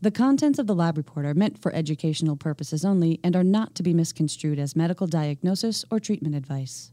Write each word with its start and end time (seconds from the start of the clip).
The 0.00 0.12
contents 0.12 0.60
of 0.60 0.68
the 0.68 0.76
lab 0.76 0.96
report 0.96 1.26
are 1.26 1.34
meant 1.34 1.60
for 1.60 1.74
educational 1.74 2.36
purposes 2.36 2.84
only 2.84 3.18
and 3.24 3.34
are 3.34 3.42
not 3.42 3.74
to 3.74 3.82
be 3.82 3.92
misconstrued 3.92 4.60
as 4.60 4.76
medical 4.76 5.08
diagnosis 5.08 5.84
or 5.90 5.98
treatment 5.98 6.36
advice. 6.36 6.92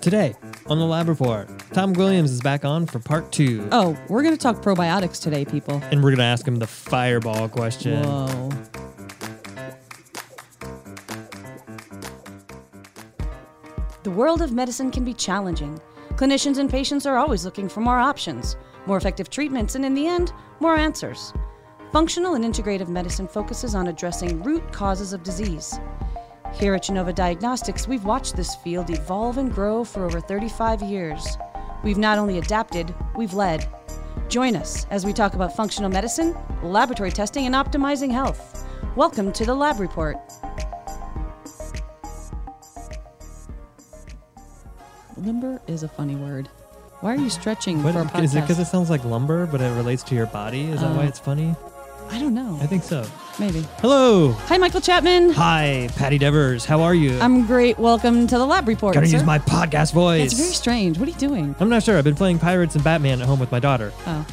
Today 0.00 0.34
on 0.66 0.80
the 0.80 0.84
lab 0.84 1.08
report, 1.08 1.48
Tom 1.72 1.94
Guilliams 1.94 2.24
is 2.24 2.40
back 2.40 2.64
on 2.64 2.86
for 2.86 2.98
part 2.98 3.30
two. 3.30 3.68
Oh, 3.70 3.96
we're 4.08 4.24
going 4.24 4.34
to 4.34 4.40
talk 4.40 4.56
probiotics 4.56 5.22
today, 5.22 5.44
people. 5.44 5.80
And 5.92 6.02
we're 6.02 6.10
going 6.10 6.18
to 6.18 6.24
ask 6.24 6.46
him 6.46 6.56
the 6.56 6.66
fireball 6.66 7.48
question. 7.48 8.02
Whoa. 8.02 8.50
The 14.02 14.10
world 14.10 14.42
of 14.42 14.50
medicine 14.50 14.90
can 14.90 15.04
be 15.04 15.14
challenging. 15.14 15.80
Clinicians 16.14 16.58
and 16.58 16.68
patients 16.68 17.06
are 17.06 17.16
always 17.16 17.44
looking 17.44 17.68
for 17.68 17.78
more 17.80 18.00
options, 18.00 18.56
more 18.86 18.96
effective 18.96 19.30
treatments, 19.30 19.76
and 19.76 19.84
in 19.84 19.94
the 19.94 20.08
end, 20.08 20.32
more 20.58 20.74
answers. 20.74 21.32
Functional 21.92 22.34
and 22.34 22.44
integrative 22.44 22.88
medicine 22.88 23.26
focuses 23.26 23.74
on 23.74 23.88
addressing 23.88 24.42
root 24.42 24.72
causes 24.72 25.12
of 25.12 25.22
disease. 25.22 25.78
Here 26.54 26.74
at 26.74 26.82
Genova 26.82 27.12
Diagnostics, 27.12 27.88
we've 27.88 28.04
watched 28.04 28.36
this 28.36 28.56
field 28.56 28.90
evolve 28.90 29.38
and 29.38 29.52
grow 29.52 29.84
for 29.84 30.04
over 30.04 30.20
35 30.20 30.82
years. 30.82 31.38
We've 31.82 31.98
not 31.98 32.18
only 32.18 32.38
adapted, 32.38 32.94
we've 33.16 33.34
led. 33.34 33.66
Join 34.28 34.54
us 34.56 34.86
as 34.90 35.06
we 35.06 35.12
talk 35.14 35.34
about 35.34 35.54
functional 35.56 35.90
medicine, 35.90 36.36
laboratory 36.62 37.10
testing, 37.10 37.46
and 37.46 37.54
optimizing 37.54 38.10
health. 38.10 38.66
Welcome 38.96 39.32
to 39.32 39.46
the 39.46 39.54
Lab 39.54 39.80
Report. 39.80 40.16
Limber 45.16 45.60
is 45.66 45.82
a 45.82 45.88
funny 45.88 46.16
word. 46.16 46.48
Why 47.00 47.14
are 47.14 47.18
you 47.18 47.30
stretching 47.30 47.82
What, 47.82 47.94
for 47.94 48.00
a 48.00 48.04
podcast? 48.04 48.24
is 48.24 48.34
it 48.34 48.40
because 48.42 48.58
it 48.58 48.66
sounds 48.66 48.90
like 48.90 49.04
lumber, 49.04 49.46
but 49.46 49.60
it 49.60 49.70
relates 49.74 50.02
to 50.04 50.14
your 50.14 50.26
body? 50.26 50.64
Is 50.64 50.80
that 50.80 50.94
why 50.94 51.04
Uh, 51.04 51.08
it's 51.08 51.18
funny? 51.18 51.54
I 52.10 52.18
don't 52.18 52.34
know. 52.34 52.58
I 52.60 52.66
think 52.66 52.82
so. 52.82 53.04
Maybe. 53.38 53.60
Hello. 53.80 54.32
Hi, 54.32 54.58
Michael 54.58 54.80
Chapman. 54.80 55.30
Hi, 55.30 55.88
Patty 55.96 56.18
Devers. 56.18 56.64
How 56.64 56.80
are 56.80 56.94
you? 56.94 57.18
I'm 57.20 57.46
great. 57.46 57.78
Welcome 57.78 58.26
to 58.26 58.38
the 58.38 58.46
Lab 58.46 58.66
Report. 58.66 58.94
Gotta 58.94 59.06
sir. 59.06 59.18
use 59.18 59.24
my 59.26 59.38
podcast 59.38 59.92
voice. 59.92 60.32
It's 60.32 60.34
very 60.40 60.52
strange. 60.52 60.98
What 60.98 61.08
are 61.08 61.12
you 61.12 61.18
doing? 61.18 61.54
I'm 61.60 61.68
not 61.68 61.82
sure. 61.82 61.98
I've 61.98 62.04
been 62.04 62.14
playing 62.14 62.38
Pirates 62.38 62.74
and 62.74 62.82
Batman 62.82 63.20
at 63.20 63.26
home 63.26 63.38
with 63.38 63.52
my 63.52 63.60
daughter. 63.60 63.92
Oh, 64.06 64.26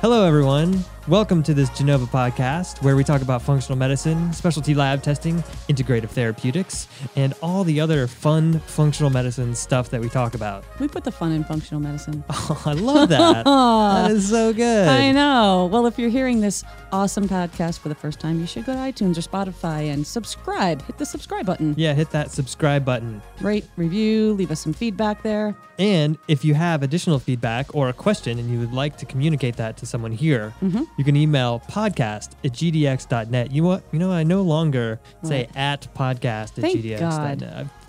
Hello, 0.00 0.26
everyone. 0.26 0.84
Welcome 1.08 1.42
to 1.44 1.52
this 1.54 1.68
Genova 1.70 2.06
podcast 2.06 2.80
where 2.80 2.94
we 2.94 3.02
talk 3.02 3.22
about 3.22 3.42
functional 3.42 3.76
medicine, 3.76 4.32
specialty 4.32 4.72
lab 4.72 5.02
testing, 5.02 5.38
integrative 5.68 6.10
therapeutics, 6.10 6.86
and 7.16 7.34
all 7.42 7.64
the 7.64 7.80
other 7.80 8.06
fun 8.06 8.60
functional 8.60 9.10
medicine 9.10 9.52
stuff 9.56 9.90
that 9.90 10.00
we 10.00 10.08
talk 10.08 10.34
about. 10.36 10.64
we 10.78 10.86
put 10.86 11.02
the 11.02 11.10
fun 11.10 11.32
in 11.32 11.42
functional 11.42 11.80
medicine. 11.80 12.22
Oh, 12.54 12.62
I 12.66 12.72
love 12.74 13.08
that. 13.08 13.44
that 13.44 14.10
is 14.12 14.28
so 14.28 14.52
good. 14.52 14.86
I 14.88 15.10
know. 15.10 15.68
Well, 15.72 15.86
if 15.86 15.98
you're 15.98 16.10
hearing 16.10 16.40
this 16.40 16.62
awesome 16.92 17.28
podcast 17.28 17.78
for 17.80 17.88
the 17.88 17.94
first 17.94 18.20
time, 18.20 18.38
you 18.40 18.46
should 18.46 18.64
go 18.66 18.72
to 18.72 18.78
iTunes 18.78 19.16
or 19.16 19.22
Spotify 19.22 19.92
and 19.92 20.06
subscribe. 20.06 20.82
Hit 20.82 20.98
the 20.98 21.06
subscribe 21.06 21.46
button. 21.46 21.74
Yeah, 21.76 21.94
hit 21.94 22.10
that 22.10 22.30
subscribe 22.30 22.84
button. 22.84 23.22
Rate, 23.40 23.64
review, 23.76 24.32
leave 24.34 24.50
us 24.50 24.60
some 24.60 24.72
feedback 24.72 25.22
there. 25.22 25.56
And 25.78 26.18
if 26.28 26.44
you 26.44 26.54
have 26.54 26.82
additional 26.82 27.18
feedback 27.18 27.74
or 27.74 27.88
a 27.88 27.92
question 27.92 28.38
and 28.38 28.50
you 28.50 28.58
would 28.60 28.72
like 28.72 28.98
to 28.98 29.06
communicate 29.06 29.56
that 29.56 29.76
to 29.78 29.86
someone 29.86 30.12
here, 30.12 30.52
Mm-hmm. 30.62 30.82
You 30.96 31.04
can 31.04 31.16
email 31.16 31.60
podcast 31.68 32.32
at 32.44 32.52
gdx.net. 32.52 33.50
You 33.52 33.62
what? 33.64 33.82
You 33.92 33.98
know, 33.98 34.10
I 34.12 34.22
no 34.24 34.42
longer 34.42 35.00
say 35.22 35.48
at 35.54 35.92
podcast 35.94 36.56
at 36.58 36.62
Thank 36.62 36.80
gdx.net. 36.80 37.38
God. 37.38 37.42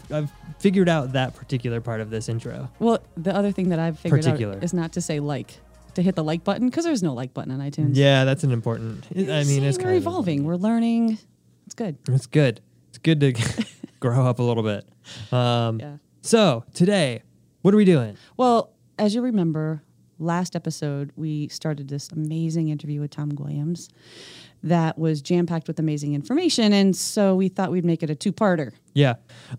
I've, 0.09 0.13
I've 0.13 0.31
figured 0.59 0.89
out 0.89 1.13
that 1.13 1.35
particular 1.35 1.81
part 1.81 2.01
of 2.01 2.09
this 2.09 2.29
intro. 2.29 2.69
Well, 2.79 2.99
the 3.17 3.35
other 3.35 3.51
thing 3.51 3.69
that 3.69 3.79
I've 3.79 3.99
figured 3.99 4.23
Particular. 4.23 4.55
out 4.57 4.63
is 4.63 4.73
not 4.73 4.93
to 4.93 5.01
say 5.01 5.19
like, 5.19 5.59
to 5.95 6.01
hit 6.01 6.15
the 6.15 6.23
like 6.23 6.43
button 6.43 6.69
because 6.69 6.85
there's 6.85 7.03
no 7.03 7.13
like 7.13 7.33
button 7.33 7.51
on 7.51 7.59
iTunes. 7.59 7.91
Yeah, 7.93 8.25
that's 8.25 8.43
an 8.43 8.51
important. 8.51 9.05
I 9.11 9.15
mean, 9.15 9.45
See, 9.45 9.57
it's 9.65 9.77
we're 9.77 9.83
kind 9.83 9.95
of 9.97 10.01
evolving. 10.01 10.43
We're 10.43 10.55
learning. 10.55 11.17
It's 11.65 11.75
good. 11.75 11.97
It's 12.09 12.25
good. 12.27 12.61
It's 12.89 12.97
good 12.97 13.19
to 13.19 13.33
grow 13.99 14.25
up 14.25 14.39
a 14.39 14.43
little 14.43 14.63
bit. 14.63 14.85
Um, 15.31 15.79
Yeah. 15.79 15.97
So 16.21 16.63
today, 16.73 17.21
what 17.61 17.73
are 17.73 17.77
we 17.77 17.85
doing? 17.85 18.17
Well, 18.37 18.71
as 18.97 19.13
you 19.13 19.21
remember, 19.21 19.83
last 20.23 20.55
episode 20.55 21.11
we 21.15 21.47
started 21.49 21.87
this 21.89 22.09
amazing 22.11 22.69
interview 22.69 23.01
with 23.01 23.11
Tom 23.11 23.31
Guilliams 23.31 23.89
that 24.63 24.97
was 24.97 25.21
jam 25.21 25.45
packed 25.45 25.67
with 25.67 25.77
amazing 25.79 26.13
information, 26.15 26.71
and 26.73 26.95
so 26.95 27.35
we 27.35 27.49
thought 27.49 27.69
we'd 27.71 27.83
make 27.85 28.01
it 28.01 28.09
a 28.09 28.15
two 28.15 28.31
parter. 28.31 28.71
Yeah, 28.93 29.15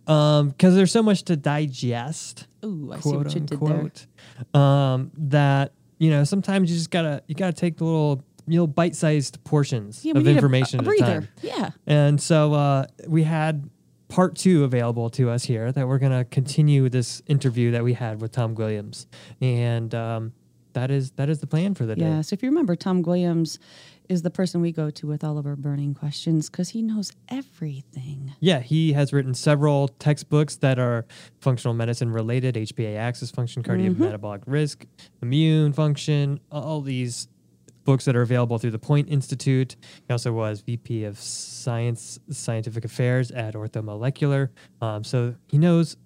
because 0.07 0.75
there's 0.75 0.93
so 0.93 1.03
much 1.03 1.25
to 1.25 1.37
digest. 1.37 2.47
Ooh, 2.65 2.91
I 2.93 3.01
see 3.01 3.11
what 3.17 3.35
you 3.35 3.41
did 3.41 3.61
there. 3.61 4.61
Um, 4.61 5.11
that 5.19 5.73
you 5.99 6.11
know, 6.11 6.25
sometimes 6.25 6.71
you 6.71 6.77
just 6.77 6.91
gotta 6.91 7.23
you 7.27 7.35
gotta 7.35 7.53
take 7.53 7.77
the 7.77 7.85
little 7.85 8.23
you 8.47 8.59
know 8.59 8.67
bite-sized 8.67 9.43
portions 9.45 10.05
Yeah, 10.05 10.13
of 10.17 10.25
need 10.25 10.33
a- 10.33 10.35
information 10.35 10.81
a, 10.81 10.83
at 10.83 10.87
a 10.87 10.89
breather. 10.89 11.05
time. 11.21 11.29
Yeah. 11.43 11.71
And 11.87 12.21
so 12.21 12.55
uh, 12.55 12.87
we 13.07 13.23
had 13.25 13.69
part 14.09 14.37
two 14.37 14.65
available 14.65 15.11
to 15.11 15.29
us 15.31 15.45
here 15.45 15.71
that 15.73 15.87
we're 15.89 15.99
gonna 15.99 16.25
continue 16.25 16.89
this 16.89 17.21
interview 17.27 17.71
that 17.73 17.85
we 17.85 17.93
had 17.95 18.21
with 18.23 18.33
Tom 18.33 18.55
Guilliams, 18.55 19.07
and 19.43 19.95
um, 19.95 20.33
that 20.75 20.91
is 20.91 21.13
that 21.13 21.29
is 21.29 21.39
the 21.41 21.47
plan 21.47 21.75
for 21.75 21.87
the 21.87 21.95
Yeah. 21.97 22.17
day. 22.17 22.23
So 22.23 22.35
if 22.35 22.43
you 22.43 22.49
remember, 22.51 22.77
Tom 22.77 23.03
Guilliams 23.03 23.59
is 24.09 24.21
the 24.23 24.31
person 24.31 24.61
we 24.61 24.71
go 24.71 24.91
to 24.91 25.07
with 25.07 25.25
all 25.25 25.39
of 25.39 25.47
our 25.47 25.57
burning 25.57 25.95
questions 25.95 26.51
because 26.51 26.69
he 26.71 26.83
knows 26.83 27.11
everything. 27.31 28.33
Yeah, 28.41 28.61
he 28.61 28.93
has 28.93 29.13
written 29.13 29.33
several 29.35 29.89
textbooks 29.89 30.57
that 30.57 30.79
are 30.79 31.07
functional 31.41 31.73
medicine 31.75 32.11
related, 32.11 32.55
HPA 32.57 32.97
axis 32.97 33.31
function, 33.31 33.63
cardiometabolic 33.63 34.43
risk, 34.47 34.85
immune 35.23 35.73
function, 35.73 36.39
all 36.53 36.83
these 36.83 37.29
books 37.85 38.05
that 38.07 38.17
are 38.17 38.23
available 38.23 38.59
through 38.59 38.71
the 38.71 38.79
Point 38.79 39.09
Institute. 39.11 39.77
He 40.07 40.13
also 40.13 40.33
was 40.33 40.63
VP 40.63 41.05
of 41.05 41.19
Science 41.19 42.19
Scientific 42.31 42.85
Affairs 42.85 43.31
at 43.31 43.55
Orthomolecular. 43.55 44.49
Um, 44.81 45.05
so 45.05 45.35
he 45.49 45.59
knows 45.59 45.97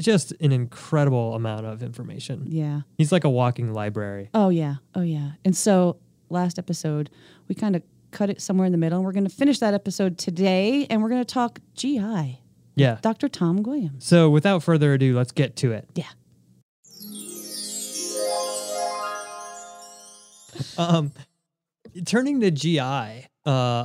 just 0.00 0.32
an 0.40 0.52
incredible 0.52 1.34
amount 1.34 1.66
of 1.66 1.82
information. 1.82 2.44
Yeah. 2.46 2.82
He's 2.98 3.12
like 3.12 3.24
a 3.24 3.30
walking 3.30 3.72
library. 3.72 4.30
Oh 4.34 4.48
yeah. 4.48 4.76
Oh 4.94 5.02
yeah. 5.02 5.32
And 5.44 5.56
so 5.56 5.98
last 6.30 6.58
episode 6.58 7.10
we 7.48 7.54
kind 7.54 7.76
of 7.76 7.82
cut 8.10 8.30
it 8.30 8.40
somewhere 8.40 8.66
in 8.66 8.72
the 8.72 8.78
middle. 8.78 8.98
and 8.98 9.04
We're 9.04 9.12
going 9.12 9.24
to 9.26 9.34
finish 9.34 9.58
that 9.60 9.74
episode 9.74 10.18
today, 10.18 10.86
and 10.90 11.02
we're 11.02 11.08
going 11.08 11.24
to 11.24 11.34
talk 11.34 11.60
GI. 11.74 12.40
Yeah. 12.74 12.98
Dr. 13.02 13.28
Tom 13.28 13.62
Guilliams. 13.62 14.02
So 14.02 14.30
without 14.30 14.62
further 14.62 14.92
ado, 14.94 15.16
let's 15.16 15.32
get 15.32 15.56
to 15.56 15.72
it. 15.72 15.88
Yeah. 15.94 16.04
um, 20.78 21.12
turning 22.06 22.40
to 22.40 22.50
GI 22.50 22.78
uh, 22.80 23.20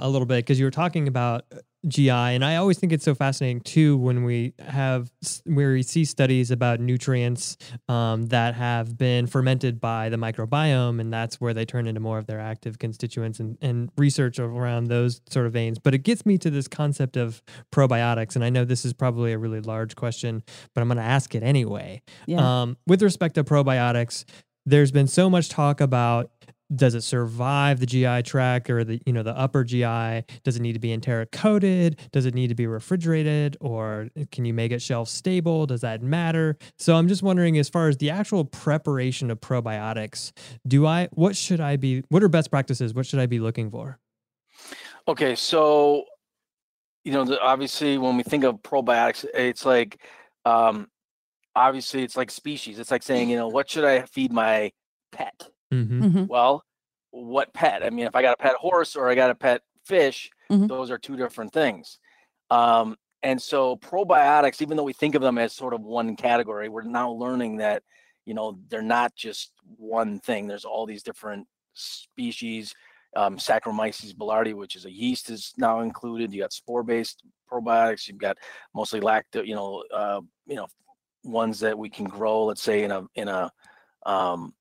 a 0.02 0.10
little 0.10 0.26
bit 0.26 0.38
because 0.46 0.60
you 0.60 0.66
were 0.66 0.72
talking 0.72 1.08
about 1.08 1.46
uh, 1.52 1.58
GI, 1.88 2.10
and 2.10 2.44
I 2.44 2.56
always 2.56 2.80
think 2.80 2.92
it's 2.92 3.06
so 3.06 3.14
fascinating 3.14 3.62
too 3.62 3.98
when 3.98 4.24
we 4.24 4.54
have 4.60 5.12
where 5.46 5.74
we 5.74 5.84
see 5.84 6.06
studies 6.06 6.50
about 6.50 6.80
nutrients 6.80 7.58
um, 7.88 8.26
that 8.28 8.56
have 8.56 8.98
been 8.98 9.28
fermented 9.28 9.80
by 9.80 10.10
the 10.10 10.18
microbiome, 10.18 11.00
and 11.00 11.14
that's 11.14 11.40
where 11.40 11.54
they 11.54 11.66
turn 11.66 11.88
into 11.88 12.00
more 12.00 12.18
of 12.18 12.26
their 12.26 12.40
active 12.40 12.80
constituents 12.80 13.40
and, 13.40 13.58
and 13.62 13.92
research 13.98 14.40
around 14.40 14.88
those 14.88 15.22
sort 15.30 15.46
of 15.46 15.54
veins. 15.54 15.78
But 15.78 15.94
it 15.94 16.00
gets 16.00 16.26
me 16.26 16.38
to 16.40 16.50
this 16.50 16.68
concept 16.68 17.16
of 17.16 17.42
probiotics, 17.72 18.36
and 18.36 18.44
I 18.44 18.50
know 18.50 18.66
this 18.66 18.84
is 18.84 18.94
probably 18.94 19.34
a 19.34 19.38
really 19.38 19.62
large 19.62 19.96
question, 19.96 20.44
but 20.74 20.82
I'm 20.82 20.88
going 20.88 20.98
to 20.98 21.04
ask 21.04 21.36
it 21.36 21.44
anyway. 21.44 22.02
Yeah. 22.26 22.62
Um, 22.62 22.78
with 22.88 23.02
respect 23.04 23.36
to 23.36 23.44
probiotics, 23.44 24.26
there's 24.66 24.92
been 24.92 25.08
so 25.08 25.30
much 25.30 25.50
talk 25.50 25.80
about 25.80 26.32
does 26.76 26.96
it 26.96 27.02
survive 27.02 27.80
the 27.80 27.86
GI 27.86 28.24
tract 28.24 28.70
or 28.70 28.84
the 28.84 29.02
you 29.06 29.14
know 29.14 29.24
the 29.24 29.38
upper 29.38 29.64
GI? 29.64 30.24
Does 30.44 30.56
it 30.56 30.62
need 30.62 30.74
to 30.74 30.80
be 30.80 30.92
enteric 30.92 31.32
coated? 31.32 32.00
Does 32.12 32.26
it 32.26 32.34
need 32.34 32.48
to 32.48 32.56
be 32.56 32.68
refrigerated 32.68 33.58
or 33.62 34.10
can 34.32 34.46
you 34.46 34.54
make 34.54 34.72
it 34.72 34.82
shelf 34.82 35.10
stable? 35.10 35.66
Does 35.66 35.82
that 35.82 36.02
matter? 36.02 36.58
So 36.78 36.96
I'm 36.96 37.08
just 37.08 37.24
wondering 37.24 37.58
as 37.58 37.70
far 37.70 37.88
as 37.88 37.98
the 37.98 38.10
actual 38.10 38.46
preparation 38.46 39.32
of 39.32 39.40
probiotics, 39.40 40.32
do 40.68 40.86
I 40.86 41.08
what 41.14 41.36
should 41.36 41.60
I 41.62 41.78
be 41.78 42.04
what 42.10 42.24
are 42.24 42.30
best 42.30 42.52
practices? 42.52 42.94
What 42.94 43.06
should 43.06 43.20
I 43.20 43.26
be 43.26 43.40
looking 43.40 43.72
for? 43.72 44.00
Okay, 45.08 45.36
so 45.36 46.06
you 47.08 47.14
know, 47.14 47.38
obviously, 47.42 47.98
when 47.98 48.18
we 48.18 48.24
think 48.24 48.44
of 48.44 48.56
probiotics, 48.56 49.26
it's 49.34 49.66
like, 49.66 50.02
um, 50.44 50.88
obviously, 51.56 52.04
it's 52.04 52.18
like 52.18 52.30
species. 52.30 52.80
It's 52.80 52.92
like 52.92 53.02
saying, 53.02 53.30
you 53.30 53.38
know, 53.38 53.48
what 53.48 53.70
should 53.70 53.86
I 53.86 54.02
feed 54.02 54.34
my 54.34 54.74
pet? 55.14 55.48
Mm-hmm. 55.72 56.04
Mhm. 56.04 56.28
Well, 56.28 56.64
what 57.12 57.54
pet? 57.54 57.84
I 57.84 57.90
mean, 57.90 58.06
if 58.06 58.16
I 58.16 58.22
got 58.22 58.34
a 58.40 58.42
pet 58.42 58.56
horse 58.56 58.96
or 58.96 59.10
I 59.10 59.16
got 59.16 59.30
a 59.32 59.36
pet 59.36 59.62
fish, 59.86 60.30
Mhm. 60.50 60.68
those 60.68 60.92
are 60.92 60.98
two 60.98 61.18
different 61.18 61.52
things. 61.54 62.00
Um, 62.50 62.96
and 63.24 63.42
so 63.42 63.76
probiotics, 63.78 64.62
even 64.62 64.78
though 64.78 64.84
we 64.84 64.94
think 64.94 65.16
of 65.16 65.22
them 65.22 65.38
as 65.38 65.54
sort 65.54 65.74
of 65.74 65.82
one 65.82 66.16
category, 66.16 66.70
we're 66.70 66.84
now 66.84 67.12
learning 67.12 67.58
that, 67.58 67.84
you 68.26 68.34
know, 68.34 68.60
they're 68.70 68.82
not 68.82 69.16
just 69.16 69.52
one 69.78 70.20
thing. 70.20 70.48
There's 70.48 70.66
all 70.66 70.86
these 70.86 71.04
different 71.04 71.48
species. 71.74 72.74
Um, 73.16 73.38
Saccharomyces 73.38 74.14
boulardii, 74.14 74.54
which 74.54 74.76
is 74.76 74.86
a 74.86 74.92
yeast, 74.92 75.30
is 75.30 75.54
now 75.58 75.80
included. 75.82 76.32
You 76.34 76.42
got 76.42 76.54
spore-based 76.54 77.24
probiotics. 77.52 78.08
You've 78.08 78.18
got 78.20 78.38
mostly 78.76 79.00
lacto, 79.00 79.46
you 79.46 79.56
know, 79.56 79.84
uh, 79.94 80.22
you 80.46 80.56
know, 80.56 80.68
ones 81.24 81.60
that 81.62 81.78
we 81.78 81.90
can 81.90 82.06
grow. 82.06 82.46
Let's 82.46 82.62
say 82.62 82.84
in 82.84 82.92
a 82.92 83.06
in 83.16 83.28
a 83.28 83.52
um, 84.06 84.54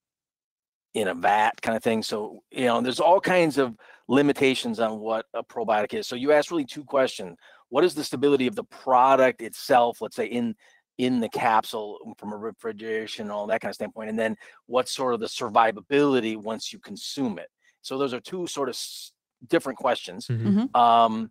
in 0.96 1.08
a 1.08 1.14
vat 1.14 1.60
kind 1.60 1.76
of 1.76 1.82
thing. 1.82 2.02
So, 2.02 2.42
you 2.50 2.64
know, 2.64 2.80
there's 2.80 3.00
all 3.00 3.20
kinds 3.20 3.58
of 3.58 3.76
limitations 4.08 4.80
on 4.80 4.98
what 4.98 5.26
a 5.34 5.44
probiotic 5.44 5.92
is. 5.92 6.06
So 6.06 6.16
you 6.16 6.32
asked 6.32 6.50
really 6.50 6.64
two 6.64 6.84
questions. 6.84 7.36
What 7.68 7.84
is 7.84 7.94
the 7.94 8.02
stability 8.02 8.46
of 8.46 8.54
the 8.54 8.64
product 8.64 9.42
itself, 9.42 10.00
let's 10.00 10.16
say 10.16 10.26
in 10.26 10.54
in 10.96 11.20
the 11.20 11.28
capsule 11.28 11.98
from 12.16 12.32
a 12.32 12.36
refrigeration, 12.36 13.30
all 13.30 13.46
that 13.46 13.60
kind 13.60 13.68
of 13.68 13.74
standpoint, 13.74 14.08
and 14.08 14.18
then 14.18 14.34
what's 14.64 14.90
sort 14.90 15.12
of 15.12 15.20
the 15.20 15.26
survivability 15.26 16.34
once 16.34 16.72
you 16.72 16.78
consume 16.78 17.38
it. 17.38 17.50
So 17.82 17.98
those 17.98 18.14
are 18.14 18.20
two 18.20 18.46
sort 18.46 18.70
of 18.70 18.78
different 19.46 19.78
questions. 19.78 20.26
Mhm. 20.28 20.74
Um, 20.74 21.30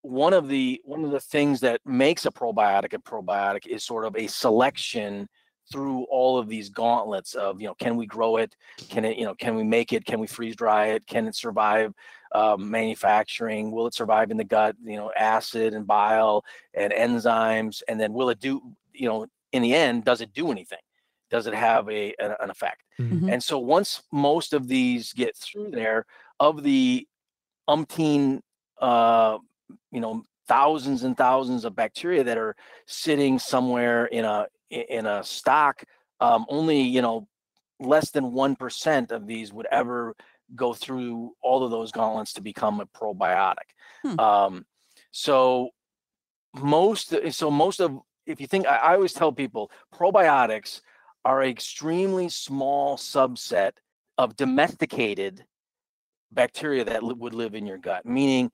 one 0.00 0.32
of 0.32 0.48
the 0.48 0.80
one 0.84 1.04
of 1.04 1.10
the 1.10 1.20
things 1.20 1.60
that 1.60 1.82
makes 1.84 2.24
a 2.24 2.30
probiotic 2.30 2.94
a 2.94 2.98
probiotic 2.98 3.66
is 3.66 3.84
sort 3.84 4.06
of 4.06 4.16
a 4.16 4.26
selection 4.28 5.28
through 5.70 6.04
all 6.04 6.38
of 6.38 6.48
these 6.48 6.68
gauntlets 6.68 7.34
of 7.34 7.60
you 7.60 7.66
know 7.66 7.74
can 7.74 7.96
we 7.96 8.06
grow 8.06 8.36
it? 8.36 8.54
Can 8.88 9.04
it 9.04 9.16
you 9.16 9.24
know 9.24 9.34
can 9.34 9.54
we 9.54 9.62
make 9.62 9.92
it? 9.92 10.04
Can 10.04 10.20
we 10.20 10.26
freeze 10.26 10.56
dry 10.56 10.88
it? 10.88 11.06
Can 11.06 11.26
it 11.26 11.34
survive 11.34 11.94
um, 12.34 12.70
manufacturing? 12.70 13.70
Will 13.70 13.86
it 13.86 13.94
survive 13.94 14.30
in 14.30 14.36
the 14.36 14.44
gut 14.44 14.76
you 14.84 14.96
know 14.96 15.12
acid 15.16 15.74
and 15.74 15.86
bile 15.86 16.44
and 16.74 16.92
enzymes? 16.92 17.82
And 17.88 18.00
then 18.00 18.12
will 18.12 18.30
it 18.30 18.40
do 18.40 18.60
you 18.92 19.08
know 19.08 19.26
in 19.52 19.62
the 19.62 19.74
end 19.74 20.04
does 20.04 20.20
it 20.20 20.32
do 20.32 20.50
anything? 20.50 20.78
Does 21.30 21.46
it 21.46 21.54
have 21.54 21.88
a 21.88 22.14
an, 22.18 22.50
effect? 22.50 22.82
Mhm. 23.00 23.32
and 23.32 23.42
so 23.42 23.58
once 23.58 24.02
most 24.12 24.52
of 24.52 24.68
these 24.68 25.12
get 25.12 25.36
through 25.36 25.72
there 25.72 26.06
of 26.38 26.62
the 26.62 27.08
umpteen 27.68 28.40
uh 28.80 29.38
you 29.90 30.00
know 30.00 30.22
thousands 30.46 31.02
and 31.04 31.16
thousands 31.16 31.64
of 31.64 31.74
bacteria 31.74 32.22
that 32.22 32.38
are 32.38 32.54
sitting 32.86 33.38
somewhere 33.38 34.06
in 34.06 34.24
a 34.24 34.46
in 34.70 35.06
a 35.06 35.22
stock 35.22 35.84
um 36.20 36.46
only 36.48 36.80
you 36.80 37.02
know 37.02 37.28
less 37.80 38.10
than 38.10 38.24
1% 38.30 39.10
of 39.10 39.26
these 39.26 39.52
would 39.52 39.66
ever 39.70 40.14
go 40.54 40.72
through 40.72 41.32
all 41.42 41.64
of 41.64 41.70
those 41.70 41.90
gauntlets 41.90 42.32
to 42.32 42.40
become 42.40 42.80
a 42.80 42.86
probiotic 42.86 43.74
Hmm. 44.02 44.20
um 44.20 44.66
so 45.10 45.70
most 46.54 47.14
so 47.30 47.50
most 47.50 47.80
of 47.80 47.98
if 48.26 48.40
you 48.40 48.46
think 48.46 48.66
I, 48.66 48.76
I 48.76 48.94
always 48.94 49.12
tell 49.12 49.32
people 49.32 49.70
probiotics 49.92 50.80
are 51.24 51.42
an 51.42 51.50
extremely 51.50 52.28
small 52.28 52.96
subset 52.96 53.72
of 54.18 54.36
domesticated 54.36 55.44
bacteria 56.32 56.84
that 56.84 57.02
li- 57.02 57.14
would 57.14 57.34
live 57.34 57.54
in 57.54 57.66
your 57.66 57.78
gut. 57.78 58.04
Meaning, 58.04 58.50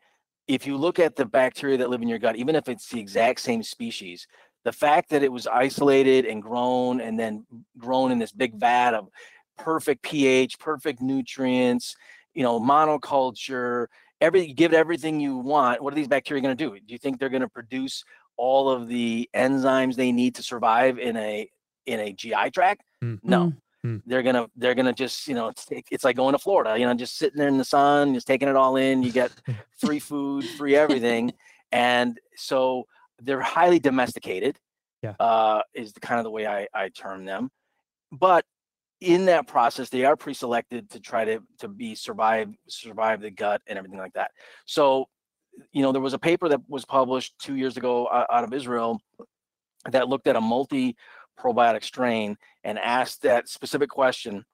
if 0.47 0.67
you 0.67 0.77
look 0.77 0.99
at 0.99 1.17
the 1.17 1.25
bacteria 1.25 1.79
that 1.79 1.91
live 1.91 2.03
in 2.03 2.09
your 2.09 2.19
gut, 2.19 2.37
even 2.37 2.55
if 2.55 2.69
it's 2.69 2.89
the 2.89 3.01
exact 3.01 3.41
same 3.41 3.63
species, 3.63 4.27
the 4.65 4.73
fact 4.73 5.11
that 5.11 5.23
it 5.23 5.33
was 5.33 5.47
isolated 5.47 6.27
and 6.27 6.43
grown 6.43 7.01
and 7.01 7.19
then 7.19 7.47
grown 7.79 8.13
in 8.13 8.19
this 8.19 8.33
big 8.33 8.55
vat 8.55 8.95
of 8.95 9.09
perfect 9.59 10.03
pH, 10.03 10.59
perfect 10.59 11.01
nutrients, 11.01 11.97
you 12.35 12.43
know, 12.43 12.61
monoculture, 12.61 13.87
every 14.21 14.47
you 14.47 14.55
give 14.55 14.73
it 14.73 14.77
everything 14.77 15.21
you 15.21 15.37
want. 15.37 15.83
What 15.83 15.93
are 15.93 15.97
these 15.97 16.09
bacteria 16.09 16.43
going 16.43 16.57
to 16.57 16.65
do? 16.65 16.75
Do 16.75 16.93
you 16.93 16.99
think 16.99 17.19
they're 17.19 17.29
going 17.29 17.43
to 17.43 17.49
produce 17.49 18.05
all 18.37 18.71
of 18.71 18.89
the 18.89 19.29
enzymes 19.35 19.97
they 19.97 20.13
need 20.13 20.35
to 20.37 20.43
survive 20.43 20.99
in 20.99 21.17
a 21.17 21.49
in 21.87 22.01
a 22.01 22.13
GI 22.13 22.51
tract? 22.53 22.83
Mm. 23.03 23.21
No. 23.23 23.47
Mm. 23.47 23.57
Mm. 23.85 24.03
They're 24.05 24.23
gonna 24.23 24.47
they're 24.57 24.75
gonna 24.75 24.93
just 24.93 25.27
you 25.27 25.35
know 25.35 25.49
it's 25.49 25.67
it's 25.91 26.05
like 26.05 26.15
going 26.15 26.33
to 26.33 26.39
Florida 26.39 26.77
you 26.79 26.85
know 26.85 26.93
just 26.93 27.17
sitting 27.17 27.39
there 27.39 27.49
in 27.49 27.57
the 27.57 27.65
sun 27.65 28.13
just 28.13 28.27
taking 28.27 28.47
it 28.47 28.55
all 28.55 28.77
in 28.77 29.03
you 29.03 29.11
get 29.11 29.31
free 29.79 29.99
food 29.99 30.45
free 30.59 30.77
everything 30.77 31.33
and 31.73 32.21
so 32.37 32.87
they're 33.23 33.41
highly 33.41 33.79
domesticated 33.79 34.59
Yeah. 35.03 35.15
uh, 35.21 35.63
is 35.75 35.93
the 35.93 36.01
kind 36.01 36.19
of 36.19 36.25
the 36.25 36.31
way 36.31 36.47
I, 36.47 36.67
I 36.75 36.89
term 36.91 37.25
them 37.25 37.51
but 38.13 38.45
in 39.01 39.27
that 39.27 39.47
process 39.47 39.89
they 39.89 40.05
are 40.05 40.17
pre-selected 40.17 40.91
to 40.91 41.01
try 41.01 41.25
to 41.25 41.41
to 41.59 41.69
be 41.69 41.95
survive 41.95 42.49
survive 42.69 43.21
the 43.21 43.31
gut 43.31 43.63
and 43.67 43.79
everything 43.79 43.99
like 43.99 44.13
that 44.13 44.31
so 44.67 45.07
you 45.73 45.83
know 45.83 45.93
there 45.93 46.03
was 46.03 46.13
a 46.15 46.19
paper 46.19 46.49
that 46.49 46.61
was 46.69 46.85
published 46.85 47.35
two 47.39 47.57
years 47.57 47.77
ago 47.77 48.07
uh, 48.07 48.27
out 48.31 48.45
of 48.45 48.53
israel 48.53 49.01
that 49.91 50.09
looked 50.09 50.27
at 50.27 50.37
a 50.37 50.41
multi 50.41 50.97
probiotic 51.39 51.83
strain 51.83 52.37
and 52.65 52.79
asked 52.79 53.23
that 53.23 53.49
specific 53.49 53.89
question 53.89 54.45